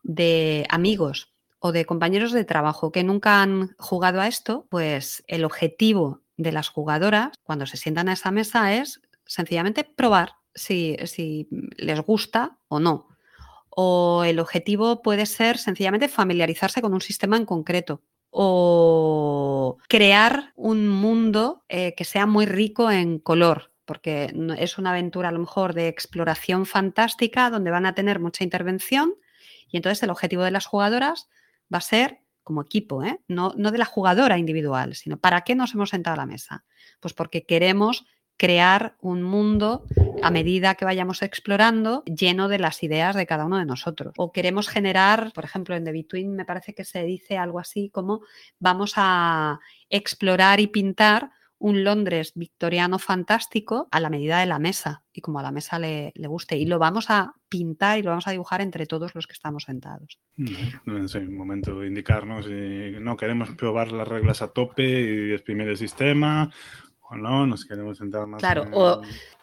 de 0.02 0.66
amigos 0.70 1.34
o 1.58 1.72
de 1.72 1.84
compañeros 1.84 2.32
de 2.32 2.46
trabajo 2.46 2.90
que 2.90 3.04
nunca 3.04 3.42
han 3.42 3.76
jugado 3.76 4.22
a 4.22 4.28
esto, 4.28 4.66
pues 4.70 5.24
el 5.26 5.44
objetivo 5.44 6.22
de 6.38 6.52
las 6.52 6.70
jugadoras 6.70 7.32
cuando 7.42 7.66
se 7.66 7.76
sientan 7.76 8.08
a 8.08 8.14
esa 8.14 8.30
mesa 8.30 8.72
es 8.72 9.02
sencillamente 9.30 9.84
probar 9.84 10.32
si, 10.54 10.96
les 11.76 12.00
gusta 12.00 12.58
o 12.66 12.80
no. 12.80 13.06
O 13.68 14.24
el 14.24 14.40
objetivo 14.40 15.02
puede 15.02 15.24
ser 15.24 15.56
sencillamente 15.56 16.08
familiarizarse 16.08 16.82
con 16.82 16.92
un 16.92 17.00
sistema 17.00 17.36
en 17.36 17.46
concreto 17.46 18.02
o 18.30 19.78
crear 19.88 20.52
un 20.56 20.88
mundo 20.88 21.64
eh, 21.68 21.94
que 21.96 22.04
sea 22.04 22.26
muy 22.26 22.46
rico 22.46 22.90
en 22.90 23.20
color, 23.20 23.72
porque 23.84 24.32
es 24.58 24.78
una 24.78 24.90
aventura 24.90 25.28
a 25.28 25.32
lo 25.32 25.38
mejor 25.38 25.74
de 25.74 25.88
exploración 25.88 26.66
fantástica 26.66 27.50
donde 27.50 27.70
van 27.70 27.86
a 27.86 27.94
tener 27.94 28.18
mucha 28.18 28.44
intervención 28.44 29.14
y 29.68 29.76
entonces 29.76 30.02
el 30.02 30.10
objetivo 30.10 30.42
de 30.42 30.50
las 30.50 30.66
jugadoras 30.66 31.28
va 31.72 31.78
a 31.78 31.82
ser 31.82 32.20
como 32.42 32.62
equipo, 32.62 33.04
¿eh? 33.04 33.20
no, 33.28 33.52
no 33.56 33.70
de 33.70 33.78
la 33.78 33.84
jugadora 33.84 34.38
individual, 34.38 34.96
sino 34.96 35.18
¿para 35.18 35.42
qué 35.42 35.54
nos 35.54 35.74
hemos 35.74 35.90
sentado 35.90 36.14
a 36.14 36.18
la 36.18 36.26
mesa? 36.26 36.64
Pues 36.98 37.14
porque 37.14 37.46
queremos 37.46 38.04
crear 38.40 38.96
un 39.02 39.22
mundo 39.22 39.84
a 40.22 40.30
medida 40.30 40.74
que 40.74 40.86
vayamos 40.86 41.20
explorando 41.20 42.02
lleno 42.04 42.48
de 42.48 42.58
las 42.58 42.82
ideas 42.82 43.14
de 43.14 43.26
cada 43.26 43.44
uno 43.44 43.58
de 43.58 43.66
nosotros. 43.66 44.14
O 44.16 44.32
queremos 44.32 44.66
generar, 44.66 45.30
por 45.34 45.44
ejemplo, 45.44 45.76
en 45.76 45.84
The 45.84 45.92
Between 45.92 46.34
me 46.36 46.46
parece 46.46 46.72
que 46.72 46.86
se 46.86 47.04
dice 47.04 47.36
algo 47.36 47.58
así 47.58 47.90
como 47.90 48.22
vamos 48.58 48.94
a 48.96 49.60
explorar 49.90 50.58
y 50.58 50.68
pintar 50.68 51.32
un 51.58 51.84
Londres 51.84 52.32
victoriano 52.34 52.98
fantástico 52.98 53.88
a 53.90 54.00
la 54.00 54.08
medida 54.08 54.40
de 54.40 54.46
la 54.46 54.58
mesa 54.58 55.02
y 55.12 55.20
como 55.20 55.40
a 55.40 55.42
la 55.42 55.52
mesa 55.52 55.78
le, 55.78 56.10
guste. 56.16 56.56
Y 56.56 56.64
lo 56.64 56.78
vamos 56.78 57.10
a 57.10 57.34
pintar 57.50 57.98
y 57.98 58.02
lo 58.02 58.08
vamos 58.08 58.26
a 58.26 58.30
dibujar 58.30 58.62
entre 58.62 58.86
todos 58.86 59.14
los 59.14 59.26
que 59.26 59.34
estamos 59.34 59.64
sentados. 59.64 60.18
Es 60.38 61.14
un 61.14 61.36
momento 61.36 61.84
indicarnos 61.84 62.46
si 62.46 62.98
no 62.98 63.18
queremos 63.18 63.50
probar 63.50 63.92
las 63.92 64.08
reglas 64.08 64.40
a 64.40 64.48
tope 64.48 64.82
y 64.82 65.32
exprimir 65.32 65.68
el 65.68 65.76
sistema 65.76 66.50
o 67.10 67.16
no, 67.16 67.46
nos 67.46 67.64
queremos 67.64 67.98
centrar 67.98 68.26
más. 68.26 68.40
Claro, 68.40 68.66
o, 68.72 69.02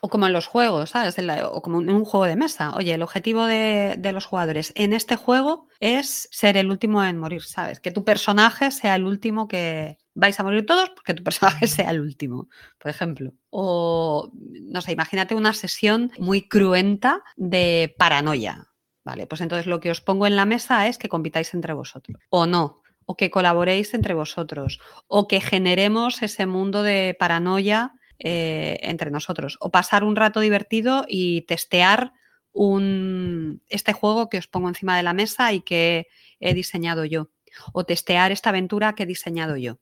como 0.10 0.26
en 0.26 0.34
los 0.34 0.48
juegos, 0.48 0.92
¿sabes? 0.92 1.16
o 1.52 1.62
como 1.62 1.82
en 1.82 1.90
un 1.90 2.06
juego 2.06 2.26
de 2.26 2.38
mesa. 2.38 2.74
Oye, 2.76 2.94
el 2.94 3.02
objetivo 3.02 3.46
de, 3.46 3.96
de, 3.98 4.12
los 4.14 4.26
jugadores 4.26 4.72
en 4.76 4.94
este 4.94 5.18
juego 5.18 5.68
es 5.80 6.30
ser 6.32 6.56
el 6.56 6.72
último 6.72 7.04
en 7.04 7.18
morir, 7.18 7.44
¿sabes? 7.44 7.80
Que 7.80 7.92
tu 7.92 8.06
personaje 8.06 8.72
sea 8.72 8.96
el 8.96 9.04
último 9.04 9.48
que 9.48 9.98
vais 10.18 10.40
a 10.40 10.44
morir 10.44 10.66
todos 10.66 10.90
porque 10.90 11.14
tu 11.14 11.24
personaje 11.24 11.68
sea 11.68 11.92
el 11.92 12.00
último, 12.00 12.50
por 12.80 12.90
ejemplo. 12.90 13.34
O, 13.50 14.32
no 14.34 14.82
sé, 14.82 14.94
imagínate 14.94 15.36
una 15.36 15.54
sesión 15.54 16.12
muy 16.18 16.48
cruenta 16.48 17.22
de 17.36 17.94
paranoia. 17.98 18.68
Vale, 19.04 19.26
pues 19.26 19.40
entonces 19.40 19.68
lo 19.68 19.80
que 19.80 19.92
os 19.92 20.02
pongo 20.02 20.28
en 20.28 20.36
la 20.36 20.46
mesa 20.46 20.88
es 20.88 20.98
que 20.98 21.08
compitáis 21.08 21.54
entre 21.54 21.74
vosotros. 21.74 22.18
O 22.30 22.46
no, 22.46 22.82
o 23.08 23.16
que 23.16 23.32
colaboréis 23.32 23.94
entre 23.96 24.14
vosotros, 24.14 24.80
o 25.08 25.28
que 25.28 25.40
generemos 25.40 26.22
ese 26.22 26.46
mundo 26.46 26.84
de 26.84 27.16
paranoia 27.18 27.96
eh, 28.20 28.78
entre 28.84 29.12
nosotros, 29.12 29.58
o 29.62 29.72
pasar 29.72 30.04
un 30.04 30.18
rato 30.18 30.42
divertido 30.42 31.06
y 31.08 31.44
testear 31.44 32.12
un, 32.52 33.64
este 33.70 33.94
juego 33.94 34.30
que 34.30 34.38
os 34.38 34.48
pongo 34.48 34.68
encima 34.68 34.98
de 34.98 35.04
la 35.04 35.14
mesa 35.14 35.54
y 35.54 35.62
que 35.62 36.08
he 36.42 36.54
diseñado 36.54 37.06
yo, 37.06 37.30
o 37.72 37.86
testear 37.86 38.34
esta 38.34 38.50
aventura 38.50 38.94
que 38.94 39.04
he 39.04 39.08
diseñado 39.08 39.56
yo. 39.56 39.80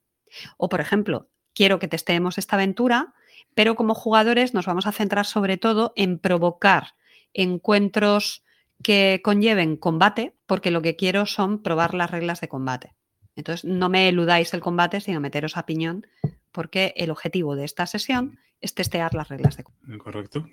O, 0.58 0.70
por 0.70 0.79
ejemplo, 0.79 1.27
quiero 1.55 1.79
que 1.79 1.88
testeemos 1.88 2.38
esta 2.38 2.58
aventura, 2.58 3.15
pero 3.55 3.75
como 3.75 3.96
jugadores 3.96 4.53
nos 4.53 4.67
vamos 4.67 4.86
a 4.86 4.91
centrar 4.91 5.25
sobre 5.25 5.58
todo 5.58 5.94
en 5.96 6.20
provocar 6.20 6.94
encuentros 7.34 8.44
que 8.84 9.22
conlleven 9.24 9.77
combate, 9.77 10.36
porque 10.46 10.70
lo 10.70 10.84
que 10.84 10.96
quiero 10.96 11.25
son 11.25 11.63
probar 11.63 11.96
las 11.96 12.12
reglas 12.12 12.39
de 12.39 12.50
combate. 12.50 12.94
Entonces, 13.35 13.65
no 13.65 13.89
me 13.89 14.09
eludáis 14.09 14.53
el 14.53 14.61
combate, 14.61 15.01
sino 15.01 15.19
meteros 15.19 15.57
a 15.57 15.65
piñón, 15.65 16.07
porque 16.51 16.93
el 16.95 17.11
objetivo 17.11 17.55
de 17.55 17.65
esta 17.65 17.85
sesión 17.85 18.39
es 18.61 18.73
testear 18.73 19.13
las 19.13 19.27
reglas 19.27 19.57
de 19.57 19.63
combate. 19.63 19.97
Correcto, 19.99 20.47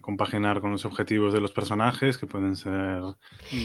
compaginar 0.00 0.60
con 0.60 0.70
los 0.70 0.84
objetivos 0.86 1.34
de 1.34 1.40
los 1.40 1.52
personajes, 1.52 2.16
que 2.16 2.26
pueden 2.26 2.56
ser 2.56 3.02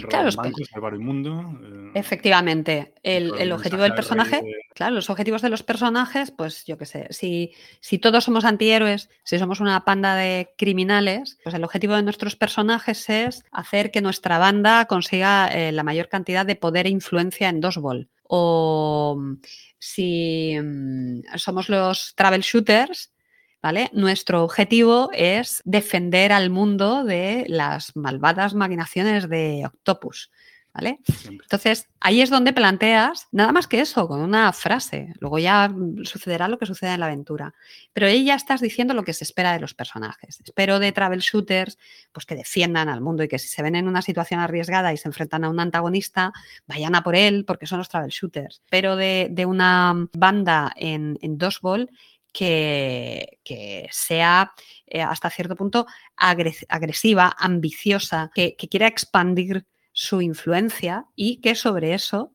claro, 0.09 0.31
salvar 0.31 0.93
el 0.93 0.99
mundo. 0.99 1.57
Eh, 1.63 1.91
efectivamente, 1.93 2.93
el, 3.03 3.51
objetivo 3.51 3.83
del 3.83 3.93
personaje, 3.93 4.41
claro, 4.73 4.95
los 4.95 5.09
objetivos 5.09 5.41
de 5.41 5.49
los 5.49 5.63
personajes, 5.63 6.31
pues 6.31 6.65
yo 6.65 6.77
qué 6.77 6.85
sé, 6.85 7.07
si, 7.11 7.53
si 7.79 7.97
todos 7.99 8.25
somos 8.25 8.43
antihéroes, 8.43 9.09
si 9.23 9.39
somos 9.39 9.61
una 9.61 9.85
panda 9.85 10.15
de 10.15 10.53
criminales, 10.57 11.37
pues 11.43 11.55
el 11.55 11.63
objetivo 11.63 11.95
de 11.95 12.03
nuestros 12.03 12.35
personajes 12.35 13.09
es 13.09 13.45
hacer 13.51 13.91
que 13.91 14.01
nuestra 14.01 14.39
banda 14.39 14.85
consiga 14.85 15.47
eh, 15.47 15.71
la 15.71 15.83
mayor 15.83 16.09
cantidad 16.09 16.45
de 16.45 16.55
poder 16.55 16.87
e 16.87 16.89
influencia 16.89 17.47
en 17.47 17.61
dos 17.61 17.77
bol 17.77 18.09
o 18.27 19.15
mm, 19.17 19.41
si 19.79 20.57
mm, 20.61 21.21
somos 21.37 21.69
los 21.69 22.13
travel 22.15 22.41
shooters, 22.41 23.13
¿vale? 23.61 23.89
Nuestro 23.93 24.43
objetivo 24.43 25.09
es 25.13 25.61
defender 25.65 26.31
al 26.31 26.49
mundo 26.49 27.03
de 27.03 27.45
las 27.47 27.95
malvadas 27.95 28.53
maquinaciones 28.53 29.29
de 29.29 29.63
Octopus. 29.65 30.31
¿Vale? 30.75 30.99
Entonces, 31.29 31.87
ahí 32.01 32.19
es 32.19 32.29
donde 32.29 32.51
planteas 32.51 33.29
nada 33.31 33.53
más 33.53 33.65
que 33.65 33.79
eso, 33.79 34.09
con 34.09 34.19
una 34.19 34.51
frase. 34.51 35.13
Luego 35.21 35.39
ya 35.39 35.73
sucederá 36.03 36.49
lo 36.49 36.59
que 36.59 36.65
suceda 36.65 36.93
en 36.93 36.99
la 36.99 37.05
aventura. 37.05 37.53
Pero 37.93 38.07
ahí 38.07 38.25
ya 38.25 38.35
estás 38.35 38.59
diciendo 38.59 38.93
lo 38.93 39.05
que 39.05 39.13
se 39.13 39.23
espera 39.23 39.53
de 39.53 39.61
los 39.61 39.73
personajes. 39.73 40.41
Espero 40.43 40.79
de 40.79 40.91
travel 40.91 41.21
shooters 41.21 41.77
pues 42.11 42.25
que 42.25 42.35
defiendan 42.35 42.89
al 42.89 42.99
mundo 42.99 43.23
y 43.23 43.29
que 43.29 43.39
si 43.39 43.47
se 43.47 43.63
ven 43.63 43.77
en 43.77 43.87
una 43.87 44.01
situación 44.01 44.41
arriesgada 44.41 44.91
y 44.91 44.97
se 44.97 45.07
enfrentan 45.07 45.45
a 45.45 45.49
un 45.49 45.61
antagonista, 45.61 46.33
vayan 46.67 46.93
a 46.95 47.03
por 47.03 47.15
él 47.15 47.45
porque 47.45 47.67
son 47.67 47.77
los 47.77 47.87
travel 47.87 48.09
shooters. 48.09 48.61
Pero 48.69 48.97
de, 48.97 49.45
una 49.47 50.09
banda 50.11 50.73
en, 50.75 51.17
en 51.21 51.37
dos 51.37 51.61
ball 51.61 51.89
que, 52.33 53.39
que, 53.45 53.87
sea 53.91 54.51
eh, 54.87 55.01
hasta 55.01 55.29
cierto 55.29 55.55
punto 55.55 55.87
agresiva, 56.17 57.33
ambiciosa, 57.39 58.29
que, 58.35 58.57
que, 58.57 58.67
quiera 58.67 58.87
expandir 58.87 59.65
su 59.95 60.21
influencia 60.21 61.05
y 61.15 61.37
que 61.37 61.55
sobre 61.55 61.93
eso, 61.93 62.33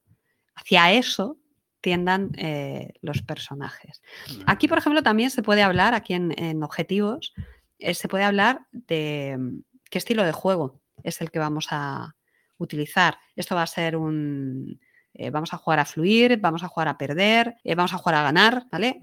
hacia 0.55 0.93
eso, 0.93 1.37
tiendan 1.83 2.31
eh, 2.39 2.95
los 3.03 3.21
personajes. 3.21 4.01
Aquí, 4.47 4.67
por 4.67 4.79
ejemplo, 4.79 5.03
también 5.03 5.31
se 5.31 5.43
puede 5.43 5.63
hablar, 5.63 5.93
aquí 5.93 6.15
en, 6.15 6.63
objetivos, 6.63 7.35
eh, 7.79 7.93
se 7.93 8.09
puede 8.09 8.25
hablar 8.25 8.67
de 8.73 9.37
mm, 9.39 9.63
qué 9.91 9.99
estilo 9.99 10.25
de 10.25 10.33
juego 10.33 10.81
es 11.05 11.21
el 11.21 11.31
que 11.31 11.39
vamos 11.39 11.69
a 11.71 12.17
utilizar. 12.57 13.19
Esto 13.37 13.55
va 13.55 13.63
a 13.63 13.67
ser 13.67 13.97
un... 13.97 14.81
Eh, 15.13 15.29
vamos 15.29 15.53
a 15.53 15.59
jugar 15.59 15.81
a 15.81 15.85
fluir, 15.85 16.39
vamos 16.39 16.63
a 16.63 16.69
jugar 16.69 16.89
a 16.89 16.97
perder, 16.97 17.57
vamos 17.77 17.93
a 17.93 17.99
jugar 17.99 18.15
a 18.15 18.23
ganar, 18.23 18.67
¿vale? 18.71 19.01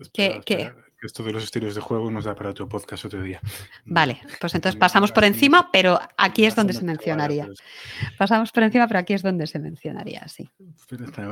Esto 1.01 1.23
de 1.23 1.31
los 1.31 1.43
estilos 1.43 1.75
de 1.75 1.81
juego 1.81 2.09
nos 2.09 2.25
da 2.25 2.35
para 2.35 2.49
otro 2.49 2.67
podcast 2.67 3.05
otro 3.05 3.21
día. 3.21 3.39
Vale, 3.85 4.19
pues 4.39 4.55
entonces 4.55 4.79
pasamos 4.79 5.11
por 5.11 5.23
encima, 5.23 5.69
pero 5.71 5.99
aquí 6.17 6.45
es 6.45 6.55
donde 6.55 6.73
se 6.73 6.83
mencionaría. 6.83 7.47
Pasamos 8.17 8.51
por 8.51 8.63
encima, 8.63 8.87
pero 8.87 8.99
aquí 8.99 9.13
es 9.13 9.21
donde 9.21 9.47
se 9.47 9.59
mencionaría, 9.59 10.27
sí. 10.27 10.49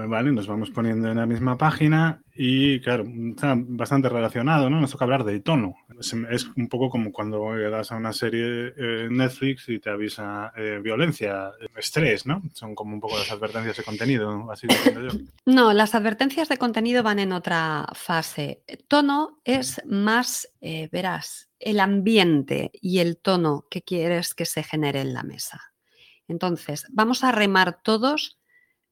Vale, 0.07 0.31
nos 0.31 0.47
vamos 0.47 0.69
poniendo 0.71 1.09
en 1.09 1.17
la 1.17 1.25
misma 1.25 1.57
página 1.57 2.21
y, 2.35 2.79
claro, 2.81 3.05
está 3.29 3.55
bastante 3.57 4.09
relacionado, 4.09 4.69
¿no? 4.69 4.79
Nos 4.79 4.91
toca 4.91 5.05
hablar 5.05 5.23
del 5.23 5.41
tono. 5.41 5.75
Es 5.99 6.13
un 6.13 6.67
poco 6.69 6.89
como 6.89 7.11
cuando 7.11 7.55
das 7.69 7.91
a 7.91 7.95
una 7.95 8.13
serie 8.13 8.73
eh, 8.77 9.07
Netflix 9.09 9.69
y 9.69 9.79
te 9.79 9.89
avisa 9.89 10.51
eh, 10.55 10.79
violencia, 10.83 11.51
estrés, 11.75 12.25
¿no? 12.25 12.41
Son 12.53 12.75
como 12.75 12.93
un 12.93 12.99
poco 12.99 13.17
las 13.17 13.31
advertencias 13.31 13.77
de 13.77 13.83
contenido, 13.83 14.51
así 14.51 14.67
yo. 14.67 15.09
No, 15.45 15.73
las 15.73 15.95
advertencias 15.95 16.49
de 16.49 16.57
contenido 16.57 17.03
van 17.03 17.19
en 17.19 17.31
otra 17.31 17.85
fase. 17.93 18.61
Tono 18.87 19.39
es 19.45 19.54
es 19.55 19.81
más, 19.85 20.49
eh, 20.61 20.89
verás, 20.91 21.49
el 21.59 21.79
ambiente 21.79 22.71
y 22.73 22.99
el 22.99 23.17
tono 23.17 23.67
que 23.69 23.81
quieres 23.81 24.33
que 24.33 24.45
se 24.45 24.63
genere 24.63 25.01
en 25.01 25.13
la 25.13 25.23
mesa. 25.23 25.73
Entonces, 26.27 26.85
vamos 26.89 27.23
a 27.23 27.31
remar 27.31 27.81
todos 27.83 28.39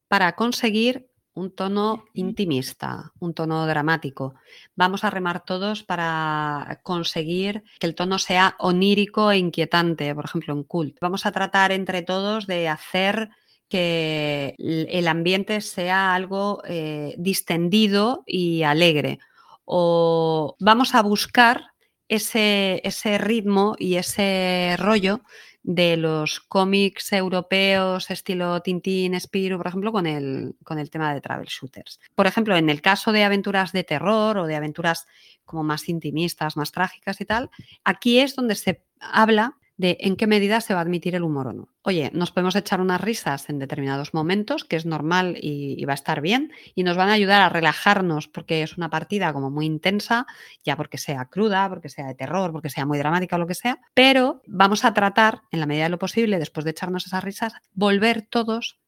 para 0.07 0.35
conseguir 0.35 1.09
un 1.33 1.51
tono 1.51 2.05
intimista, 2.13 3.11
un 3.19 3.33
tono 3.33 3.65
dramático. 3.65 4.35
Vamos 4.75 5.03
a 5.03 5.09
remar 5.09 5.43
todos 5.43 5.83
para 5.83 6.79
conseguir 6.83 7.63
que 7.79 7.87
el 7.87 7.95
tono 7.95 8.19
sea 8.19 8.55
onírico 8.59 9.31
e 9.31 9.37
inquietante, 9.37 10.13
por 10.13 10.25
ejemplo, 10.25 10.53
en 10.53 10.63
cult. 10.63 10.97
Vamos 11.01 11.25
a 11.25 11.31
tratar 11.31 11.71
entre 11.71 12.03
todos 12.03 12.45
de 12.45 12.67
hacer 12.69 13.29
que 13.67 14.53
el 14.59 15.07
ambiente 15.07 15.59
sea 15.61 16.13
algo 16.13 16.61
eh, 16.65 17.15
distendido 17.17 18.23
y 18.27 18.61
alegre 18.61 19.17
o 19.65 20.55
vamos 20.59 20.95
a 20.95 21.01
buscar 21.01 21.73
ese, 22.07 22.81
ese 22.83 23.17
ritmo 23.17 23.75
y 23.79 23.95
ese 23.95 24.75
rollo 24.77 25.21
de 25.63 25.95
los 25.95 26.41
cómics 26.41 27.13
europeos 27.13 28.11
estilo 28.11 28.61
Tintín, 28.61 29.19
Spirou, 29.19 29.57
por 29.57 29.67
ejemplo, 29.67 29.91
con 29.93 30.05
el, 30.05 30.55
con 30.63 30.77
el 30.77 30.89
tema 30.89 31.13
de 31.13 31.21
travel 31.21 31.47
shooters. 31.47 31.99
Por 32.15 32.27
ejemplo, 32.27 32.57
en 32.57 32.69
el 32.69 32.81
caso 32.81 33.13
de 33.13 33.23
aventuras 33.23 33.71
de 33.71 33.85
terror 33.85 34.37
o 34.37 34.45
de 34.45 34.55
aventuras 34.55 35.07
como 35.45 35.63
más 35.63 35.87
intimistas, 35.87 36.57
más 36.57 36.71
trágicas 36.71 37.21
y 37.21 37.25
tal, 37.25 37.49
aquí 37.85 38.19
es 38.19 38.35
donde 38.35 38.55
se 38.55 38.83
habla 38.99 39.57
de 39.83 39.97
en 39.99 40.15
qué 40.15 40.27
medida 40.27 40.61
se 40.61 40.73
va 40.73 40.79
a 40.79 40.83
admitir 40.83 41.13
el 41.13 41.23
humor 41.23 41.47
o 41.47 41.53
no. 41.53 41.67
Oye, 41.81 42.09
nos 42.13 42.31
podemos 42.31 42.55
echar 42.55 42.79
unas 42.79 43.01
risas 43.01 43.49
en 43.49 43.59
determinados 43.59 44.13
momentos, 44.13 44.63
que 44.63 44.77
es 44.77 44.85
normal 44.85 45.37
y, 45.41 45.83
va 45.83 45.91
a 45.91 45.95
estar 45.95 46.21
bien, 46.21 46.53
y 46.73 46.83
nos 46.83 46.95
van 46.95 47.09
a 47.09 47.13
ayudar 47.13 47.41
a 47.41 47.49
relajarnos 47.49 48.29
porque 48.29 48.63
es 48.63 48.77
una 48.77 48.89
partida 48.89 49.33
como 49.33 49.51
muy 49.51 49.65
intensa, 49.65 50.25
ya 50.63 50.77
porque 50.77 50.97
sea 50.97 51.25
cruda, 51.25 51.67
porque 51.67 51.89
sea 51.89 52.07
de 52.07 52.15
terror, 52.15 52.53
porque 52.53 52.69
sea 52.69 52.85
muy 52.85 52.97
dramática 52.97 53.35
o 53.35 53.39
lo 53.39 53.45
que 53.45 53.55
sea, 53.55 53.81
pero 53.93 54.41
vamos 54.47 54.85
a 54.85 54.93
tratar, 54.93 55.41
en 55.51 55.59
la 55.59 55.65
medida 55.65 55.83
de 55.83 55.89
lo 55.89 55.99
posible, 55.99 56.39
después 56.39 56.63
de 56.63 56.71
echarnos 56.71 57.05
esas 57.05 57.21
risas, 57.21 57.53
volver 57.73 58.21
todos 58.21 58.79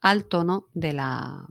al 0.00 0.26
tono 0.26 0.68
de 0.72 0.92
la, 0.92 1.48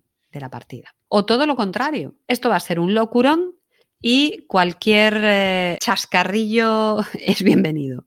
partida. 0.50 0.96
O 1.10 1.26
todo 1.26 1.46
lo 1.46 1.58
contrario, 1.58 2.16
esto 2.30 2.48
va 2.48 2.56
a 2.56 2.62
ser 2.62 2.80
un 2.80 2.94
locurón 2.94 3.56
y 4.02 4.46
cualquier 4.48 5.20
eh, 5.22 5.78
chascarrillo 5.82 7.00
es 7.20 7.44
bienvenido. 7.44 8.06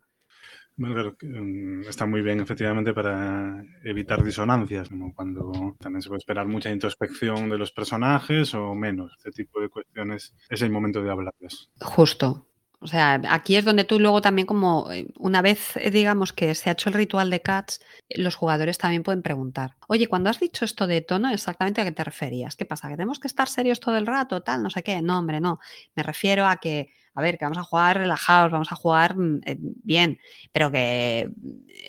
Mm, 0.76 1.82
está 1.88 2.04
muy 2.06 2.20
bien 2.20 2.40
efectivamente 2.40 2.92
para 2.92 3.64
evitar 3.82 4.22
disonancias, 4.22 4.88
como 4.88 5.14
cuando 5.14 5.76
también 5.80 6.02
se 6.02 6.08
puede 6.08 6.18
esperar 6.18 6.46
mucha 6.46 6.70
introspección 6.70 7.48
de 7.48 7.58
los 7.58 7.72
personajes 7.72 8.54
o 8.54 8.74
menos. 8.74 9.12
Este 9.16 9.30
tipo 9.30 9.60
de 9.60 9.70
cuestiones 9.70 10.34
es 10.50 10.62
el 10.62 10.70
momento 10.70 11.02
de 11.02 11.10
hablarles. 11.10 11.70
Justo. 11.80 12.46
O 12.78 12.88
sea, 12.88 13.20
aquí 13.30 13.56
es 13.56 13.64
donde 13.64 13.84
tú 13.84 13.98
luego 13.98 14.20
también 14.20 14.46
como 14.46 14.92
eh, 14.92 15.08
una 15.18 15.40
vez 15.40 15.76
eh, 15.78 15.90
digamos 15.90 16.34
que 16.34 16.54
se 16.54 16.68
ha 16.68 16.74
hecho 16.74 16.90
el 16.90 16.94
ritual 16.94 17.30
de 17.30 17.40
Cats, 17.40 17.80
los 18.10 18.36
jugadores 18.36 18.76
también 18.76 19.02
pueden 19.02 19.22
preguntar, 19.22 19.76
oye, 19.88 20.08
cuando 20.08 20.28
has 20.28 20.38
dicho 20.38 20.66
esto 20.66 20.86
de 20.86 21.00
tono, 21.00 21.30
exactamente 21.30 21.80
a 21.80 21.84
qué 21.84 21.92
te 21.92 22.04
referías? 22.04 22.54
¿Qué 22.54 22.66
pasa? 22.66 22.88
¿Que 22.88 22.96
tenemos 22.96 23.18
que 23.18 23.28
estar 23.28 23.48
serios 23.48 23.80
todo 23.80 23.96
el 23.96 24.06
rato? 24.06 24.42
Tal, 24.42 24.62
no 24.62 24.68
sé 24.68 24.82
qué. 24.82 25.00
No, 25.00 25.18
hombre, 25.18 25.40
no. 25.40 25.58
Me 25.94 26.02
refiero 26.02 26.46
a 26.46 26.58
que 26.58 26.90
a 27.16 27.22
ver, 27.22 27.38
que 27.38 27.44
vamos 27.44 27.58
a 27.58 27.64
jugar 27.64 27.96
relajados, 27.96 28.52
vamos 28.52 28.70
a 28.70 28.76
jugar 28.76 29.16
mm, 29.16 29.40
eh, 29.46 29.56
bien, 29.58 30.20
pero 30.52 30.70
que 30.70 31.30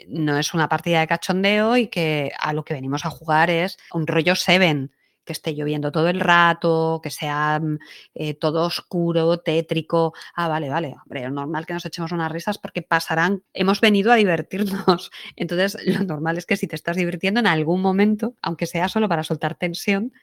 no 0.08 0.38
es 0.38 0.54
una 0.54 0.70
partida 0.70 1.02
de 1.02 1.08
cachondeo 1.08 1.78
y 1.78 1.88
que 1.88 2.32
a 2.40 2.54
lo 2.54 2.64
que 2.64 2.74
venimos 2.74 3.06
a 3.06 3.10
jugar 3.10 3.50
es 3.50 3.78
un 3.94 4.08
rollo 4.08 4.36
Seven, 4.36 4.92
que 5.26 5.34
esté 5.34 5.54
lloviendo 5.54 5.92
todo 5.92 6.08
el 6.08 6.22
rato, 6.22 7.02
que 7.04 7.12
sea 7.12 7.60
mm, 7.60 7.78
eh, 8.16 8.34
todo 8.34 8.64
oscuro, 8.64 9.38
tétrico. 9.40 10.14
Ah, 10.34 10.48
vale, 10.48 10.70
vale, 10.70 10.96
hombre, 11.04 11.26
es 11.26 11.32
normal 11.32 11.66
que 11.66 11.74
nos 11.74 11.86
echemos 11.86 12.14
unas 12.14 12.32
risas 12.32 12.58
porque 12.58 12.82
pasarán, 12.82 13.44
hemos 13.54 13.82
venido 13.82 14.12
a 14.12 14.16
divertirnos. 14.16 15.12
Entonces, 15.36 15.78
lo 15.86 16.04
normal 16.06 16.38
es 16.38 16.46
que 16.46 16.58
si 16.58 16.68
te 16.68 16.76
estás 16.76 16.96
divirtiendo 16.96 17.42
en 17.42 17.48
algún 17.48 17.82
momento, 17.82 18.36
aunque 18.42 18.66
sea 18.66 18.88
solo 18.88 19.10
para 19.10 19.24
soltar 19.24 19.56
tensión, 19.56 20.14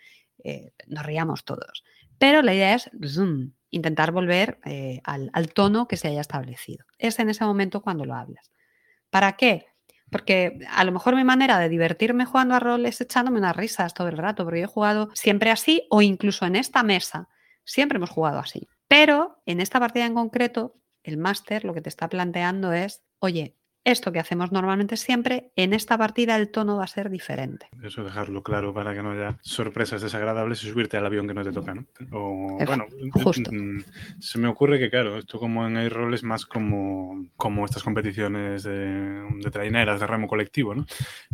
eh, 0.42 0.72
nos 0.86 1.04
riamos 1.06 1.44
todos. 1.44 1.84
Pero 2.18 2.42
la 2.42 2.54
idea 2.54 2.74
es 2.74 2.90
intentar 3.70 4.12
volver 4.12 4.58
eh, 4.64 5.00
al, 5.04 5.30
al 5.32 5.52
tono 5.52 5.88
que 5.88 5.96
se 5.96 6.08
haya 6.08 6.20
establecido. 6.20 6.84
Es 6.98 7.18
en 7.18 7.28
ese 7.28 7.44
momento 7.44 7.82
cuando 7.82 8.04
lo 8.04 8.14
hablas. 8.14 8.52
¿Para 9.10 9.36
qué? 9.36 9.66
Porque 10.10 10.60
a 10.70 10.84
lo 10.84 10.92
mejor 10.92 11.16
mi 11.16 11.24
manera 11.24 11.58
de 11.58 11.68
divertirme 11.68 12.24
jugando 12.24 12.54
a 12.54 12.60
rol 12.60 12.86
es 12.86 13.00
echándome 13.00 13.38
unas 13.38 13.56
risas 13.56 13.94
todo 13.94 14.08
el 14.08 14.18
rato, 14.18 14.44
porque 14.44 14.60
yo 14.60 14.66
he 14.66 14.68
jugado 14.68 15.10
siempre 15.14 15.50
así 15.50 15.86
o 15.90 16.02
incluso 16.02 16.46
en 16.46 16.56
esta 16.56 16.82
mesa, 16.82 17.28
siempre 17.64 17.96
hemos 17.96 18.10
jugado 18.10 18.38
así. 18.38 18.68
Pero 18.86 19.42
en 19.46 19.60
esta 19.60 19.80
partida 19.80 20.06
en 20.06 20.14
concreto, 20.14 20.76
el 21.02 21.16
máster 21.16 21.64
lo 21.64 21.74
que 21.74 21.80
te 21.80 21.88
está 21.88 22.08
planteando 22.08 22.72
es, 22.72 23.02
oye, 23.18 23.56
esto 23.84 24.12
que 24.12 24.18
hacemos 24.18 24.50
normalmente 24.50 24.96
siempre, 24.96 25.50
en 25.56 25.74
esta 25.74 25.98
partida 25.98 26.36
el 26.36 26.50
tono 26.50 26.76
va 26.76 26.84
a 26.84 26.88
ser 26.88 27.10
diferente. 27.10 27.68
Eso 27.82 28.02
dejarlo 28.02 28.42
claro 28.42 28.72
para 28.72 28.94
que 28.94 29.02
no 29.02 29.12
haya 29.12 29.38
sorpresas 29.42 30.02
desagradables 30.02 30.62
y 30.64 30.68
subirte 30.68 30.96
al 30.96 31.06
avión 31.06 31.28
que 31.28 31.34
no 31.34 31.44
te 31.44 31.52
toca, 31.52 31.74
¿no? 31.74 31.86
O, 32.12 32.58
bueno, 32.64 32.86
justo. 33.12 33.50
Mm, 33.52 33.84
se 34.18 34.38
me 34.38 34.48
ocurre 34.48 34.78
que, 34.78 34.90
claro, 34.90 35.18
esto 35.18 35.38
como 35.38 35.66
en 35.66 35.90
rol 35.90 36.14
es 36.14 36.22
más 36.22 36.46
como, 36.46 37.26
como 37.36 37.64
estas 37.64 37.82
competiciones 37.82 38.62
de, 38.62 39.22
de 39.40 39.50
traineras, 39.50 40.00
de 40.00 40.06
remo 40.06 40.28
colectivo, 40.28 40.74
¿no? 40.74 40.86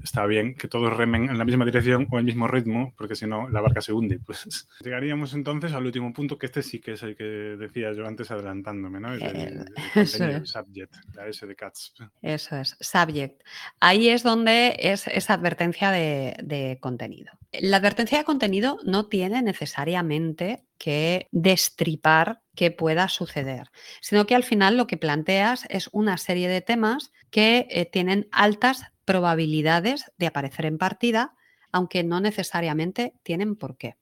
Está 0.02 0.26
bien 0.26 0.54
que 0.54 0.68
todos 0.68 0.96
remen 0.96 1.30
en 1.30 1.38
la 1.38 1.44
misma 1.44 1.64
dirección 1.64 2.08
o 2.10 2.18
el 2.18 2.24
mismo 2.24 2.48
ritmo, 2.48 2.94
porque 2.96 3.14
si 3.14 3.26
no 3.26 3.48
la 3.48 3.60
barca 3.60 3.80
se 3.80 3.92
hunde. 3.92 4.18
Pues 4.18 4.68
llegaríamos 4.84 5.34
entonces 5.34 5.72
al 5.72 5.86
último 5.86 6.12
punto, 6.12 6.36
que 6.36 6.46
este 6.46 6.62
sí 6.62 6.80
que 6.80 6.92
es 6.92 7.02
el 7.02 7.16
que 7.16 7.24
decía 7.24 7.92
yo 7.92 8.06
antes 8.06 8.30
adelantándome, 8.30 8.98
¿no? 8.98 9.12
El, 9.14 9.22
el, 9.22 9.64
el 9.94 10.06
subject, 10.46 10.94
la 11.14 11.28
S 11.28 11.46
de 11.46 11.54
Cats. 11.54 11.94
Eso 12.40 12.56
es, 12.56 12.76
subject. 12.80 13.42
Ahí 13.80 14.08
es 14.08 14.22
donde 14.22 14.74
es 14.78 15.06
esa 15.08 15.34
advertencia 15.34 15.90
de, 15.90 16.78
contenido. 16.80 17.32
La 17.52 17.76
advertencia 17.76 18.16
de 18.16 18.24
contenido 18.24 18.78
no 18.82 19.06
tiene 19.06 19.42
necesariamente 19.42 20.64
que 20.78 21.28
destripar 21.32 22.40
que 22.54 22.70
pueda 22.70 23.08
suceder, 23.08 23.70
sino 24.00 24.24
que 24.24 24.34
al 24.34 24.44
final 24.44 24.78
lo 24.78 24.86
que 24.86 24.96
planteas 24.96 25.66
es 25.68 25.90
una 25.92 26.16
serie 26.16 26.48
de 26.48 26.62
temas 26.62 27.12
que 27.30 27.66
eh, 27.70 27.84
tienen 27.84 28.28
altas 28.32 28.84
probabilidades 29.04 30.10
de 30.16 30.26
aparecer 30.26 30.64
en 30.64 30.78
partida, 30.78 31.34
aunque 31.72 32.04
no 32.04 32.20
necesariamente 32.20 33.12
tienen 33.22 33.54
por 33.54 33.76
qué. 33.76 33.96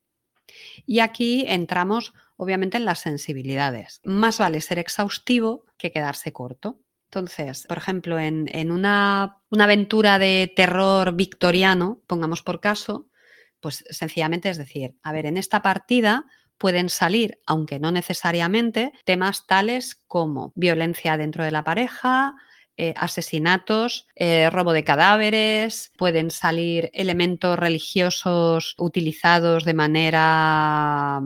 Y 0.86 1.00
aquí 1.00 1.44
entramos 1.48 2.14
obviamente 2.36 2.76
en 2.76 2.84
las 2.84 3.00
sensibilidades. 3.00 4.00
Más 4.04 4.38
vale 4.38 4.60
ser 4.60 4.78
exhaustivo 4.78 5.64
que 5.76 5.90
quedarse 5.90 6.32
corto. 6.32 6.78
Entonces, 7.10 7.64
por 7.66 7.78
ejemplo, 7.78 8.18
en, 8.18 8.70
una, 8.70 9.38
aventura 9.58 10.18
de 10.18 10.52
terror 10.54 11.14
victoriano, 11.14 12.02
pongamos 12.06 12.42
por 12.42 12.60
caso, 12.60 13.08
pues 13.60 13.82
sencillamente 13.88 14.50
es 14.50 14.58
decir, 14.58 14.94
a 15.02 15.12
ver, 15.12 15.24
en 15.24 15.38
esta 15.38 15.62
partida 15.62 16.26
pueden 16.58 16.90
salir, 16.90 17.40
aunque 17.46 17.78
no 17.78 17.92
necesariamente, 17.92 18.92
temas 19.04 19.46
tales 19.46 20.02
como 20.06 20.52
violencia 20.54 21.16
dentro 21.16 21.44
de 21.44 21.50
la 21.50 21.64
pareja, 21.64 22.34
eh, 22.76 22.92
asesinatos, 22.94 24.06
eh, 24.14 24.50
robo 24.50 24.74
de 24.74 24.84
cadáveres, 24.84 25.92
pueden 25.96 26.30
salir 26.30 26.90
elementos 26.92 27.58
religiosos 27.58 28.74
utilizados 28.76 29.64
de 29.64 29.74
manera 29.74 31.22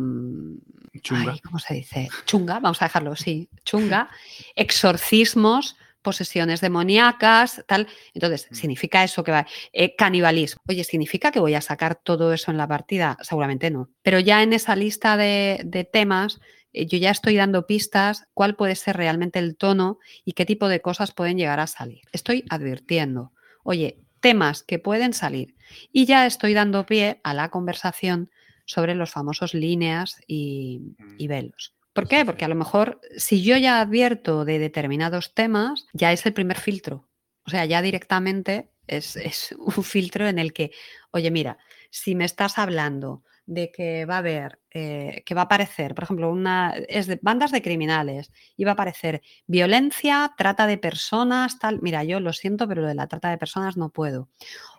Chunga. 1.00 1.36
¿Cómo 1.42 1.58
se 1.58 1.74
dice? 1.74 2.08
Chunga, 2.26 2.60
vamos 2.60 2.82
a 2.82 2.86
dejarlo 2.86 3.12
así. 3.12 3.48
Chunga, 3.64 4.10
exorcismos, 4.54 5.76
posesiones 6.02 6.60
demoníacas, 6.60 7.64
tal. 7.66 7.88
Entonces, 8.12 8.48
mm. 8.50 8.54
¿significa 8.54 9.04
eso 9.04 9.24
que 9.24 9.32
va? 9.32 9.46
Eh, 9.72 9.96
canibalismo. 9.96 10.60
Oye, 10.68 10.84
¿significa 10.84 11.30
que 11.30 11.40
voy 11.40 11.54
a 11.54 11.60
sacar 11.60 11.94
todo 11.94 12.32
eso 12.32 12.50
en 12.50 12.58
la 12.58 12.68
partida? 12.68 13.16
Seguramente 13.22 13.70
no. 13.70 13.88
Pero 14.02 14.18
ya 14.20 14.42
en 14.42 14.52
esa 14.52 14.76
lista 14.76 15.16
de, 15.16 15.88
temas, 15.92 16.40
eh, 16.72 16.86
yo 16.86 16.98
ya 16.98 17.10
estoy 17.10 17.36
dando 17.36 17.66
pistas 17.66 18.26
cuál 18.34 18.56
puede 18.56 18.74
ser 18.74 18.96
realmente 18.96 19.38
el 19.38 19.56
tono 19.56 19.98
y 20.24 20.32
qué 20.32 20.44
tipo 20.44 20.68
de 20.68 20.82
cosas 20.82 21.12
pueden 21.12 21.38
llegar 21.38 21.60
a 21.60 21.66
salir. 21.66 22.02
Estoy 22.12 22.44
advirtiendo. 22.50 23.32
Oye, 23.62 23.98
temas 24.20 24.62
que 24.62 24.78
pueden 24.78 25.14
salir. 25.14 25.54
Y 25.92 26.04
ya 26.04 26.26
estoy 26.26 26.52
dando 26.54 26.84
pie 26.84 27.20
a 27.24 27.32
la 27.32 27.48
conversación 27.50 28.30
sobre 28.64 28.94
los 28.94 29.10
famosos 29.10 29.54
líneas 29.54 30.20
y, 30.26 30.94
mm. 30.98 31.26
velos. 31.26 31.74
¿Por 31.92 32.08
qué? 32.08 32.24
Porque 32.24 32.44
a 32.44 32.48
lo 32.48 32.54
mejor 32.54 33.00
si 33.16 33.42
yo 33.42 33.56
ya 33.56 33.80
advierto 33.80 34.44
de 34.44 34.58
determinados 34.58 35.34
temas, 35.34 35.86
ya 35.92 36.12
es 36.12 36.24
el 36.24 36.32
primer 36.32 36.58
filtro. 36.58 37.08
O 37.44 37.50
sea, 37.50 37.64
ya 37.66 37.82
directamente 37.82 38.70
es, 38.86 39.16
es, 39.16 39.52
un 39.58 39.84
filtro 39.84 40.26
en 40.26 40.38
el 40.38 40.52
que, 40.52 40.72
oye, 41.10 41.30
mira, 41.30 41.58
si 41.90 42.14
me 42.14 42.24
estás 42.24 42.58
hablando 42.58 43.24
de 43.46 43.72
que 43.72 44.04
va 44.04 44.16
a 44.16 44.18
haber, 44.18 44.60
eh, 44.70 45.22
que 45.26 45.34
va 45.34 45.42
a 45.42 45.44
aparecer, 45.44 45.94
por 45.94 46.04
ejemplo, 46.04 46.30
una, 46.30 46.74
es 46.88 47.06
de 47.06 47.18
bandas 47.22 47.50
de 47.50 47.62
criminales 47.62 48.32
y 48.56 48.64
va 48.64 48.72
a 48.72 48.74
aparecer 48.74 49.22
violencia, 49.46 50.32
trata 50.36 50.66
de 50.66 50.78
personas, 50.78 51.58
tal. 51.58 51.80
Mira, 51.82 52.04
yo 52.04 52.20
lo 52.20 52.32
siento, 52.32 52.68
pero 52.68 52.82
lo 52.82 52.88
de 52.88 52.94
la 52.94 53.08
trata 53.08 53.30
de 53.30 53.38
personas 53.38 53.76
no 53.76 53.90
puedo. 53.90 54.28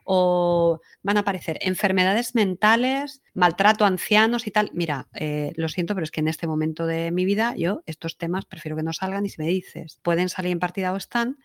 O 0.06 0.82
van 1.02 1.18
a 1.18 1.22
aparecer 1.22 1.60
enfermedades 1.62 2.36
mentales, 2.36 3.22
maltrato 3.34 3.84
a 3.86 3.88
ancianos 3.88 4.48
y 4.48 4.52
tal. 4.52 4.70
Mira, 4.74 5.08
eh, 5.14 5.52
lo 5.56 5.68
siento, 5.70 5.94
pero 5.94 6.06
es 6.06 6.12
que 6.12 6.22
en 6.22 6.28
este 6.28 6.48
momento 6.48 6.86
de 6.86 7.12
mi 7.12 7.26
vida 7.26 7.54
yo 7.58 7.84
estos 7.86 8.18
temas 8.18 8.46
prefiero 8.46 8.78
que 8.78 8.84
no 8.84 8.94
salgan 8.94 9.26
y 9.26 9.30
si 9.30 9.42
me 9.42 9.48
dices, 9.48 10.00
pueden 10.02 10.30
salir 10.30 10.52
en 10.52 10.60
partida 10.60 10.94
o 10.94 10.98
están, 10.98 11.38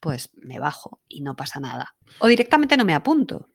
pues 0.00 0.30
me 0.34 0.58
bajo 0.58 1.00
y 1.08 1.22
no 1.22 1.36
pasa 1.36 1.60
nada. 1.60 1.96
O 2.18 2.26
directamente 2.26 2.76
no 2.76 2.84
me 2.84 2.94
apunto. 2.94 3.48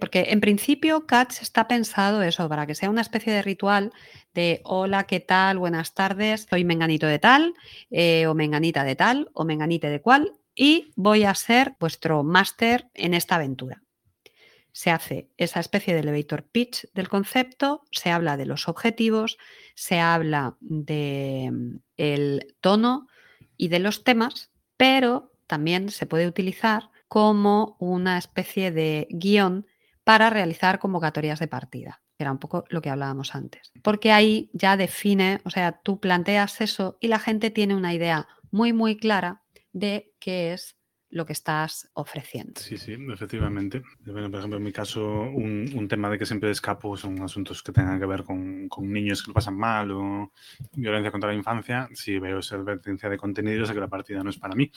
Porque 0.00 0.28
en 0.30 0.40
principio 0.40 1.06
Cats 1.06 1.42
está 1.42 1.68
pensado 1.68 2.22
eso, 2.22 2.48
para 2.48 2.66
que 2.66 2.74
sea 2.74 2.88
una 2.88 3.02
especie 3.02 3.30
de 3.30 3.42
ritual 3.42 3.92
de 4.32 4.62
hola, 4.64 5.04
¿qué 5.04 5.20
tal? 5.20 5.58
Buenas 5.58 5.92
tardes, 5.92 6.46
soy 6.48 6.64
menganito 6.64 7.06
de 7.06 7.18
tal, 7.18 7.52
eh, 7.90 8.26
o 8.26 8.34
menganita 8.34 8.84
de 8.84 8.96
tal, 8.96 9.28
o 9.34 9.44
menganite 9.44 9.90
de 9.90 10.00
cual, 10.00 10.32
y 10.54 10.92
voy 10.96 11.24
a 11.24 11.34
ser 11.34 11.74
vuestro 11.78 12.24
máster 12.24 12.88
en 12.94 13.12
esta 13.12 13.34
aventura. 13.34 13.82
Se 14.72 14.90
hace 14.90 15.28
esa 15.36 15.60
especie 15.60 15.92
de 15.92 16.00
elevator 16.00 16.44
pitch 16.44 16.90
del 16.94 17.10
concepto, 17.10 17.84
se 17.90 18.10
habla 18.10 18.38
de 18.38 18.46
los 18.46 18.68
objetivos, 18.68 19.36
se 19.74 20.00
habla 20.00 20.56
del 20.60 21.82
el 21.98 22.56
tono 22.62 23.08
y 23.58 23.68
de 23.68 23.80
los 23.80 24.04
temas, 24.04 24.50
pero 24.78 25.32
también 25.46 25.90
se 25.90 26.06
puede 26.06 26.26
utilizar 26.26 26.88
como 27.08 27.76
una 27.78 28.18
especie 28.18 28.70
de 28.70 29.06
guion 29.10 29.66
para 30.04 30.30
realizar 30.30 30.78
convocatorias 30.78 31.40
de 31.40 31.48
partida. 31.48 32.02
Era 32.18 32.32
un 32.32 32.38
poco 32.38 32.64
lo 32.70 32.80
que 32.80 32.90
hablábamos 32.90 33.34
antes. 33.34 33.72
Porque 33.82 34.12
ahí 34.12 34.50
ya 34.54 34.76
define, 34.76 35.40
o 35.44 35.50
sea, 35.50 35.80
tú 35.82 36.00
planteas 36.00 36.60
eso 36.60 36.96
y 37.00 37.08
la 37.08 37.18
gente 37.18 37.50
tiene 37.50 37.74
una 37.74 37.92
idea 37.92 38.26
muy, 38.50 38.72
muy 38.72 38.96
clara 38.96 39.42
de 39.72 40.14
qué 40.18 40.52
es 40.52 40.76
lo 41.10 41.24
que 41.24 41.32
estás 41.32 41.90
ofreciendo. 41.94 42.60
Sí, 42.60 42.76
sí, 42.76 42.96
efectivamente. 43.12 43.82
por 44.04 44.18
ejemplo, 44.18 44.56
en 44.56 44.62
mi 44.62 44.72
caso, 44.72 45.22
un, 45.22 45.86
tema 45.88 46.10
de 46.10 46.18
que 46.18 46.26
siempre 46.26 46.50
escapo 46.50 46.96
son 46.96 47.22
asuntos 47.22 47.62
que 47.62 47.72
tengan 47.72 47.98
que 48.00 48.06
ver 48.06 48.24
con, 48.24 48.68
niños 48.80 49.22
que 49.22 49.30
lo 49.30 49.34
pasan 49.34 49.56
mal 49.56 49.90
o 49.92 50.32
violencia 50.72 51.10
contra 51.10 51.30
la 51.30 51.36
infancia. 51.36 51.88
Si 51.94 52.18
veo 52.18 52.40
esa 52.40 52.56
advertencia 52.56 53.08
de 53.08 53.18
contenido, 53.18 53.66
sé 53.66 53.74
que 53.74 53.80
la 53.80 53.88
partida 53.88 54.22
no 54.22 54.30
es 54.30 54.38
para 54.38 54.54
mí. 54.54 54.70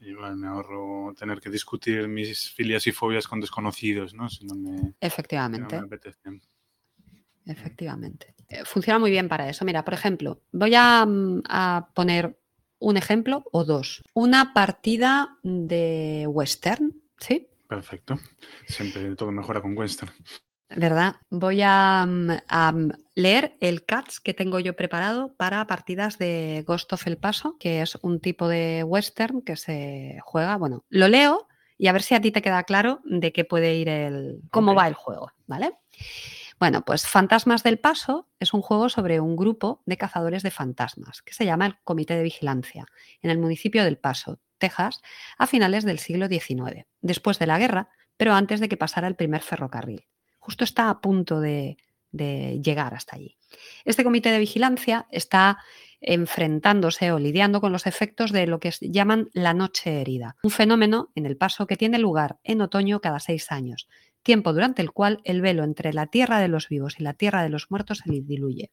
Y 0.00 0.12
me 0.12 0.48
ahorro 0.48 1.14
tener 1.14 1.40
que 1.40 1.50
discutir 1.50 2.08
mis 2.08 2.50
filias 2.50 2.86
y 2.86 2.92
fobias 2.92 3.28
con 3.28 3.40
desconocidos, 3.40 4.14
¿no? 4.14 4.30
Si 4.30 4.46
no 4.46 4.54
me, 4.54 4.94
Efectivamente. 5.00 5.78
Efectivamente. 7.44 8.34
Eh, 8.48 8.64
funciona 8.64 8.98
muy 8.98 9.10
bien 9.10 9.28
para 9.28 9.48
eso. 9.48 9.64
Mira, 9.64 9.84
por 9.84 9.94
ejemplo, 9.94 10.42
voy 10.52 10.74
a, 10.74 11.04
mm, 11.04 11.42
a 11.48 11.90
poner 11.94 12.38
un 12.78 12.96
ejemplo 12.96 13.44
o 13.52 13.64
dos. 13.64 14.02
Una 14.14 14.54
partida 14.54 15.38
de 15.42 16.26
western, 16.26 16.94
¿sí? 17.18 17.48
Perfecto. 17.68 18.18
Siempre 18.66 19.14
todo 19.16 19.30
mejora 19.30 19.60
con 19.60 19.76
western. 19.76 20.12
¿Verdad? 20.76 21.16
Voy 21.30 21.62
a, 21.62 22.06
mm, 22.06 22.90
leer 23.14 23.56
el 23.60 23.84
CATS 23.84 24.20
que 24.20 24.34
tengo 24.34 24.60
yo 24.60 24.76
preparado 24.76 25.34
para 25.34 25.66
partidas 25.66 26.18
de 26.18 26.64
Ghost 26.66 26.92
of 26.92 27.06
El 27.06 27.18
Paso, 27.18 27.56
que 27.58 27.82
es 27.82 27.96
un 28.02 28.20
tipo 28.20 28.48
de 28.48 28.84
western 28.84 29.42
que 29.42 29.56
se 29.56 30.18
juega. 30.22 30.56
Bueno, 30.56 30.84
lo 30.88 31.08
leo 31.08 31.48
y 31.76 31.88
a 31.88 31.92
ver 31.92 32.02
si 32.02 32.14
a 32.14 32.20
ti 32.20 32.30
te 32.30 32.42
queda 32.42 32.64
claro 32.64 33.00
de 33.04 33.32
qué 33.32 33.44
puede 33.44 33.74
ir 33.74 33.88
el. 33.88 34.40
cómo 34.50 34.74
va 34.74 34.86
el 34.86 34.94
juego, 34.94 35.32
¿vale? 35.46 35.72
Bueno, 36.58 36.84
pues 36.84 37.06
Fantasmas 37.06 37.62
del 37.62 37.78
Paso 37.78 38.28
es 38.38 38.52
un 38.52 38.60
juego 38.60 38.90
sobre 38.90 39.18
un 39.18 39.34
grupo 39.34 39.82
de 39.86 39.96
cazadores 39.96 40.42
de 40.42 40.50
fantasmas 40.50 41.22
que 41.22 41.32
se 41.32 41.46
llama 41.46 41.66
el 41.66 41.78
Comité 41.84 42.16
de 42.16 42.22
Vigilancia 42.22 42.86
en 43.22 43.30
el 43.30 43.38
municipio 43.38 43.82
del 43.82 43.96
Paso, 43.96 44.38
Texas, 44.58 45.00
a 45.38 45.46
finales 45.46 45.84
del 45.84 45.98
siglo 45.98 46.28
XIX, 46.28 46.84
después 47.00 47.38
de 47.38 47.46
la 47.46 47.58
guerra, 47.58 47.88
pero 48.18 48.34
antes 48.34 48.60
de 48.60 48.68
que 48.68 48.76
pasara 48.76 49.08
el 49.08 49.16
primer 49.16 49.40
ferrocarril 49.40 50.04
justo 50.40 50.64
está 50.64 50.90
a 50.90 51.00
punto 51.00 51.40
de, 51.40 51.76
llegar 52.12 52.94
hasta 52.94 53.14
allí. 53.14 53.36
Este 53.84 54.02
comité 54.02 54.32
de 54.32 54.40
vigilancia 54.40 55.06
está 55.10 55.58
enfrentándose 56.00 57.12
o 57.12 57.18
lidiando 57.18 57.60
con 57.60 57.70
los 57.72 57.86
efectos 57.86 58.32
de 58.32 58.46
lo 58.46 58.58
que 58.58 58.72
llaman 58.80 59.28
la 59.32 59.54
noche 59.54 60.00
herida, 60.00 60.36
un 60.42 60.50
fenómeno 60.50 61.10
en 61.14 61.26
el 61.26 61.36
paso 61.36 61.66
que 61.66 61.76
tiene 61.76 61.98
lugar 61.98 62.38
en 62.42 62.62
otoño 62.62 63.00
cada 63.00 63.20
seis 63.20 63.52
años, 63.52 63.86
tiempo 64.22 64.52
durante 64.52 64.82
el 64.82 64.92
cual 64.92 65.20
el 65.24 65.40
velo 65.40 65.62
entre 65.62 65.92
la 65.92 66.06
tierra 66.06 66.40
de 66.40 66.48
los 66.48 66.68
vivos 66.68 66.98
y 66.98 67.02
la 67.02 67.14
tierra 67.14 67.42
de 67.42 67.50
los 67.50 67.70
muertos 67.70 67.98
se 67.98 68.10
diluye. 68.10 68.70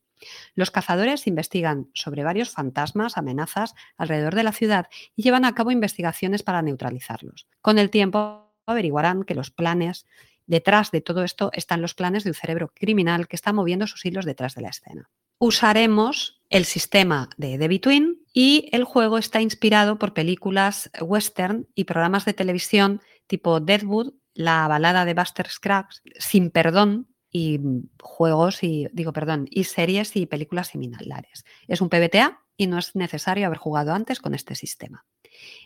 Los 0.55 0.71
cazadores 0.71 1.27
investigan 1.27 1.89
sobre 1.93 2.23
varios 2.23 2.49
fantasmas, 2.49 3.17
amenazas 3.17 3.75
alrededor 3.97 4.33
de 4.33 4.43
la 4.43 4.51
ciudad 4.51 4.87
y 5.15 5.23
llevan 5.23 5.45
a 5.45 5.53
cabo 5.53 5.71
investigaciones 5.71 6.43
para 6.43 6.61
neutralizarlos. 6.61 7.47
Con 7.61 7.77
el 7.77 7.89
tiempo 7.89 8.47
averiguarán 8.65 9.23
que 9.23 9.35
los 9.35 9.51
planes 9.51 10.05
detrás 10.47 10.91
de 10.91 11.01
todo 11.01 11.23
esto 11.23 11.51
están 11.53 11.81
los 11.81 11.93
planes 11.93 12.23
de 12.23 12.31
un 12.31 12.35
cerebro 12.35 12.71
criminal 12.73 13.27
que 13.27 13.35
está 13.35 13.53
moviendo 13.53 13.85
sus 13.85 14.05
hilos 14.05 14.25
detrás 14.25 14.55
de 14.55 14.61
la 14.61 14.69
escena. 14.69 15.09
Usaremos 15.39 16.41
el 16.49 16.65
sistema 16.65 17.29
de 17.37 17.59
The 17.59 17.67
Between 17.67 18.23
y 18.33 18.69
el 18.71 18.83
juego 18.83 19.19
está 19.19 19.41
inspirado 19.41 19.99
por 19.99 20.13
películas 20.13 20.89
western 20.99 21.67
y 21.75 21.83
programas 21.83 22.25
de 22.25 22.33
televisión 22.33 23.01
tipo 23.27 23.59
Deadwood 23.59 24.13
la 24.33 24.67
balada 24.67 25.03
de 25.03 25.15
Buster 25.15 25.49
Scruggs, 25.49 26.03
Sin 26.19 26.51
Perdón, 26.51 27.07
y 27.31 27.59
juegos 28.01 28.63
y 28.63 28.87
digo 28.93 29.13
perdón 29.13 29.47
y 29.49 29.65
series 29.65 30.15
y 30.15 30.25
películas 30.25 30.69
similares. 30.69 31.45
Es 31.67 31.81
un 31.81 31.89
PBTA 31.89 32.41
y 32.55 32.67
no 32.67 32.77
es 32.79 32.95
necesario 32.95 33.45
haber 33.45 33.57
jugado 33.57 33.93
antes 33.93 34.19
con 34.19 34.33
este 34.33 34.55
sistema. 34.55 35.05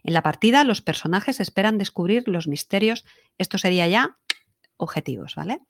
En 0.04 0.14
la 0.14 0.24
partida 0.24 0.64
los 0.64 0.82
personajes 0.82 1.40
esperan 1.40 1.78
descubrir 1.78 2.28
los 2.28 2.48
misterios, 2.48 3.06
esto 3.38 3.58
sería 3.58 3.88
ya 3.88 4.18
objetivos, 4.82 5.36
¿vale? 5.36 5.62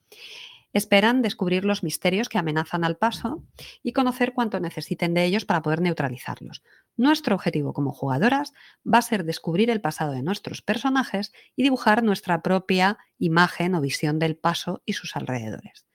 Esperan 0.72 1.20
descubrir 1.20 1.66
los 1.66 1.82
misterios 1.82 2.30
que 2.30 2.38
amenazan 2.38 2.82
al 2.82 2.96
paso 2.96 3.44
y 3.82 3.92
conocer 3.92 4.32
cuánto 4.32 4.58
necesiten 4.58 5.12
de 5.12 5.24
ellos 5.24 5.44
para 5.44 5.60
poder 5.60 5.82
neutralizarlos. 5.82 6.62
Nuestro 6.96 7.34
objetivo 7.34 7.74
como 7.74 7.92
jugadoras 7.92 8.54
va 8.86 8.98
a 8.98 9.02
ser 9.02 9.24
descubrir 9.24 9.68
el 9.68 9.82
pasado 9.82 10.12
de 10.12 10.22
nuestros 10.22 10.62
personajes 10.62 11.32
y 11.56 11.62
dibujar 11.62 12.02
nuestra 12.02 12.40
propia 12.40 12.98
imagen 13.18 13.74
o 13.74 13.82
visión 13.82 14.18
del 14.18 14.36
paso 14.36 14.82
y 14.86 14.94
sus 14.94 15.14
alrededores. 15.14 15.86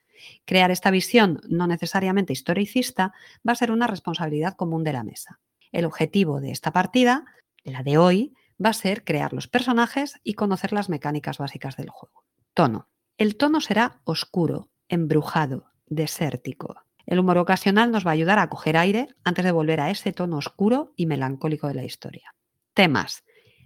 Crear 0.45 0.69
esta 0.69 0.91
visión 0.91 1.41
no 1.49 1.65
necesariamente 1.65 2.33
historicista 2.33 3.13
va 3.47 3.53
a 3.53 3.55
ser 3.55 3.71
una 3.71 3.87
responsabilidad 3.87 4.55
común 4.55 4.83
de 4.83 4.93
la 4.93 5.03
mesa. 5.03 5.39
El 5.71 5.85
objetivo 5.85 6.39
de 6.39 6.51
esta 6.51 6.71
partida, 6.71 7.25
la 7.63 7.81
de 7.81 7.97
hoy, 7.97 8.33
va 8.63 8.69
a 8.69 8.73
ser 8.73 9.03
crear 9.03 9.33
los 9.33 9.47
personajes 9.47 10.19
y 10.23 10.33
conocer 10.33 10.71
las 10.71 10.89
mecánicas 10.89 11.37
básicas 11.37 11.77
del 11.77 11.89
juego. 11.89 12.23
Tono. 12.53 12.87
El 13.17 13.35
tono 13.35 13.61
será 13.61 13.99
oscuro, 14.03 14.69
embrujado, 14.89 15.71
desértico. 15.87 16.83
El 17.07 17.17
humor 17.17 17.39
ocasional 17.39 17.91
nos 17.91 18.05
va 18.05 18.11
a 18.11 18.13
ayudar 18.13 18.37
a 18.37 18.47
coger 18.47 18.77
aire 18.77 19.07
antes 19.23 19.43
de 19.43 19.51
volver 19.51 19.81
a 19.81 19.89
ese 19.89 20.13
tono 20.13 20.37
oscuro 20.37 20.93
y 20.95 21.07
melancólico 21.07 21.67
de 21.67 21.73
la 21.73 21.83
historia. 21.83 22.35
Temas. 22.75 23.23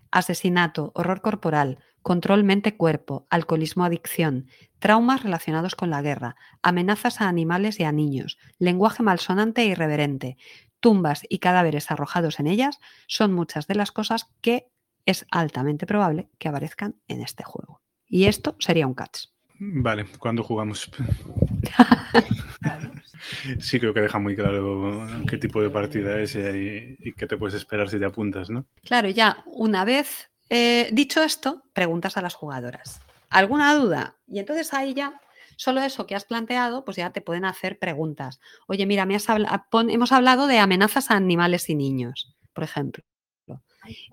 Asesinato, 0.10 0.94
horror 0.96 1.20
corporal, 1.20 1.80
control 2.02 2.46
mente-cuerpo, 2.46 3.28
alcoholismo, 3.30 3.84
adicción, 3.84 4.48
traumas 4.80 5.22
relacionados 5.22 5.76
con 5.76 5.90
la 5.90 6.02
guerra, 6.02 6.38
amenazas 6.62 7.20
a 7.20 7.28
animales 7.28 7.78
y 7.82 7.84
a 7.84 7.92
niños, 7.92 8.38
lenguaje 8.58 9.04
malsonante 9.04 9.64
e 9.64 9.66
irreverente, 9.66 10.38
tumbas 10.80 11.24
y 11.28 11.40
cadáveres 11.40 11.92
arrojados 11.92 12.40
en 12.40 12.48
ellas 12.48 12.80
son 13.06 13.34
muchas 13.34 13.68
de 13.68 13.76
las 13.76 13.92
cosas 13.92 14.30
que 14.40 14.72
es 15.06 15.26
altamente 15.30 15.86
probable 15.86 16.30
que 16.38 16.48
aparezcan 16.48 16.96
en 17.10 17.22
este 17.22 17.44
juego. 17.44 17.82
Y 18.08 18.26
esto 18.26 18.56
sería 18.60 18.88
un 18.88 18.94
catch. 18.94 19.28
Vale, 19.64 20.08
¿cuándo 20.18 20.42
jugamos? 20.42 20.90
sí, 23.60 23.80
creo 23.80 23.94
que 23.94 24.02
deja 24.02 24.18
muy 24.18 24.36
claro 24.36 25.08
qué 25.30 25.38
tipo 25.38 25.62
de 25.62 25.70
partida 25.70 26.20
es 26.20 26.36
y, 26.36 27.14
qué 27.14 27.28
te 27.28 27.38
puedes 27.38 27.54
esperar 27.54 27.88
si 27.88 28.00
te 28.00 28.06
apuntas, 28.06 28.50
¿no? 28.50 28.66
Claro, 28.84 29.10
ya 29.10 29.44
una 29.46 29.86
vez 29.86 30.32
eh, 30.50 30.90
dicho 30.92 31.22
esto, 31.22 31.62
preguntas 31.74 32.18
a 32.18 32.24
las 32.24 32.34
jugadoras. 32.34 33.02
¿Alguna 33.30 33.76
duda? 33.76 34.16
Y 34.26 34.40
entonces 34.40 34.74
ahí 34.74 34.96
ya, 34.96 35.22
solo 35.58 35.82
eso 35.82 36.08
que 36.08 36.16
has 36.16 36.26
planteado, 36.26 36.84
pues 36.84 36.98
ya 36.98 37.12
te 37.12 37.22
pueden 37.22 37.46
hacer 37.46 37.78
preguntas. 37.78 38.40
Oye, 38.66 38.88
mira, 38.88 39.06
me 39.06 39.16
has 39.16 39.28
hemos 39.30 40.12
hablado 40.12 40.48
de 40.48 40.58
amenazas 40.58 41.12
a 41.12 41.18
animales 41.18 41.70
y 41.70 41.76
niños, 41.76 42.36
por 42.54 42.64
ejemplo. 42.64 43.04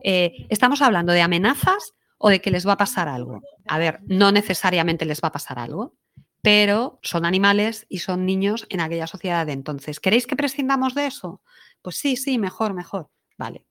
Eh, 0.03 0.47
estamos 0.51 0.83
hablando 0.83 1.15
de 1.15 1.23
amenazas 1.23 1.95
o 2.19 2.29
de 2.29 2.41
que 2.41 2.51
les 2.51 2.67
va 2.67 2.73
a 2.73 2.77
pasar 2.77 3.09
algo. 3.09 3.41
A 3.67 3.79
ver, 3.79 4.01
no 4.07 4.33
necesariamente 4.33 5.05
les 5.05 5.21
va 5.23 5.29
a 5.29 5.33
pasar 5.33 5.59
algo, 5.59 5.95
pero 6.43 6.99
son 7.03 7.25
animales 7.25 7.87
y 7.89 7.99
son 7.99 8.27
niños 8.27 8.67
en 8.69 8.81
aquella 8.81 9.07
sociedad 9.07 9.47
de 9.47 9.53
entonces. 9.53 10.01
¿Queréis 10.01 10.27
que 10.27 10.37
prescindamos 10.37 10.95
de 10.95 11.07
eso? 11.07 11.41
Pues 11.83 11.97
sí, 11.97 12.17
sí, 12.17 12.39
mejor, 12.39 12.75
mejor. 12.75 13.09
Vale. 13.37 13.65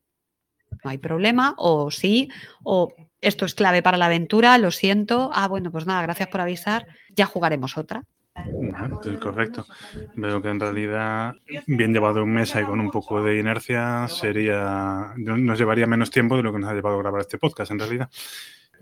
No 0.83 0.89
hay 0.89 0.97
problema, 0.97 1.55
o 1.57 1.91
sí, 1.91 2.29
o 2.63 2.93
esto 3.21 3.45
es 3.45 3.55
clave 3.55 3.81
para 3.81 3.97
la 3.97 4.07
aventura, 4.07 4.57
lo 4.57 4.71
siento. 4.71 5.31
Ah, 5.33 5.47
bueno, 5.47 5.71
pues 5.71 5.85
nada, 5.85 6.01
gracias 6.01 6.29
por 6.29 6.41
avisar, 6.41 6.87
ya 7.09 7.25
jugaremos 7.25 7.77
otra. 7.77 8.03
Correcto. 9.19 9.65
Veo 10.15 10.41
que 10.41 10.49
en 10.49 10.59
realidad, 10.59 11.35
bien 11.65 11.93
llevado 11.93 12.23
un 12.23 12.33
mes 12.33 12.55
y 12.55 12.63
con 12.63 12.79
un 12.79 12.91
poco 12.91 13.21
de 13.21 13.39
inercia, 13.39 14.07
sería 14.07 15.13
nos 15.17 15.57
llevaría 15.57 15.87
menos 15.87 16.11
tiempo 16.11 16.37
de 16.37 16.43
lo 16.43 16.51
que 16.51 16.59
nos 16.59 16.69
ha 16.69 16.73
llevado 16.73 16.95
a 16.95 16.99
grabar 16.99 17.21
este 17.21 17.37
podcast, 17.37 17.71
en 17.71 17.79
realidad. 17.79 18.09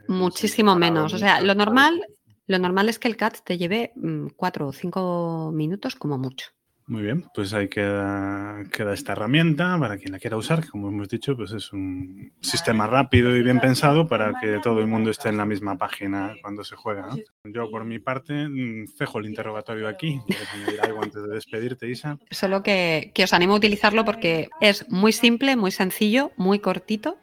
Muchísimo 0.07 0.75
menos. 0.75 1.13
O 1.13 1.17
sea, 1.17 1.41
lo 1.41 1.55
normal, 1.55 2.05
lo 2.47 2.59
normal 2.59 2.89
es 2.89 2.99
que 2.99 3.07
el 3.07 3.17
CAT 3.17 3.37
te 3.43 3.57
lleve 3.57 3.91
mm, 3.95 4.27
cuatro 4.35 4.67
o 4.67 4.73
cinco 4.73 5.51
minutos 5.53 5.95
como 5.95 6.17
mucho. 6.17 6.47
Muy 6.87 7.01
bien, 7.01 7.25
pues 7.33 7.51
ahí 7.53 7.67
queda, 7.67 8.63
queda, 8.71 8.93
esta 8.93 9.13
herramienta 9.13 9.75
para 9.79 9.97
quien 9.97 10.11
la 10.11 10.19
quiera 10.19 10.37
usar, 10.37 10.61
que 10.61 10.69
como 10.69 10.89
hemos 10.89 11.09
dicho, 11.09 11.35
pues 11.35 11.51
es 11.51 11.73
un 11.73 12.31
sistema 12.41 12.85
rápido 12.85 13.35
y 13.35 13.41
bien 13.41 13.59
pensado 13.59 14.07
para 14.07 14.33
que 14.39 14.59
todo 14.61 14.81
el 14.81 14.87
mundo 14.87 15.09
esté 15.09 15.29
en 15.29 15.37
la 15.37 15.45
misma 15.45 15.79
página 15.79 16.35
cuando 16.43 16.63
se 16.63 16.75
juega. 16.75 17.09
Yo, 17.43 17.71
por 17.71 17.85
mi 17.85 17.97
parte, 17.97 18.47
mm, 18.47 18.87
cejo 18.97 19.17
el 19.17 19.25
interrogatorio 19.25 19.87
aquí. 19.87 20.21
¿Quieres 20.27 20.47
añadir 20.53 20.81
algo 20.81 21.01
antes 21.01 21.23
de 21.23 21.33
despedirte, 21.33 21.89
Isa? 21.89 22.19
Solo 22.29 22.61
que, 22.61 23.11
que 23.15 23.23
os 23.23 23.33
animo 23.33 23.53
a 23.53 23.57
utilizarlo 23.57 24.05
porque 24.05 24.49
es 24.61 24.87
muy 24.89 25.11
simple, 25.11 25.55
muy 25.55 25.71
sencillo, 25.71 26.33
muy 26.37 26.59
cortito 26.59 27.17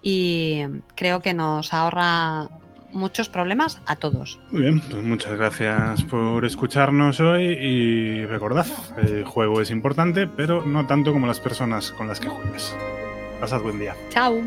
y 0.00 0.62
creo 0.94 1.20
que 1.20 1.34
nos 1.34 1.74
ahorra 1.74 2.48
muchos 2.96 3.28
problemas 3.28 3.80
a 3.86 3.96
todos. 3.96 4.38
Muy 4.50 4.62
bien, 4.62 4.80
pues 4.80 5.02
muchas 5.02 5.36
gracias 5.36 6.02
por 6.04 6.44
escucharnos 6.44 7.20
hoy 7.20 7.44
y 7.44 8.24
recordad, 8.26 8.66
el 8.98 9.24
juego 9.24 9.60
es 9.60 9.70
importante, 9.70 10.26
pero 10.26 10.64
no 10.64 10.86
tanto 10.86 11.12
como 11.12 11.26
las 11.26 11.40
personas 11.40 11.92
con 11.92 12.08
las 12.08 12.20
que 12.20 12.28
juegues. 12.28 12.74
Pasad 13.40 13.60
buen 13.62 13.78
día. 13.78 13.94
Chao. 14.10 14.42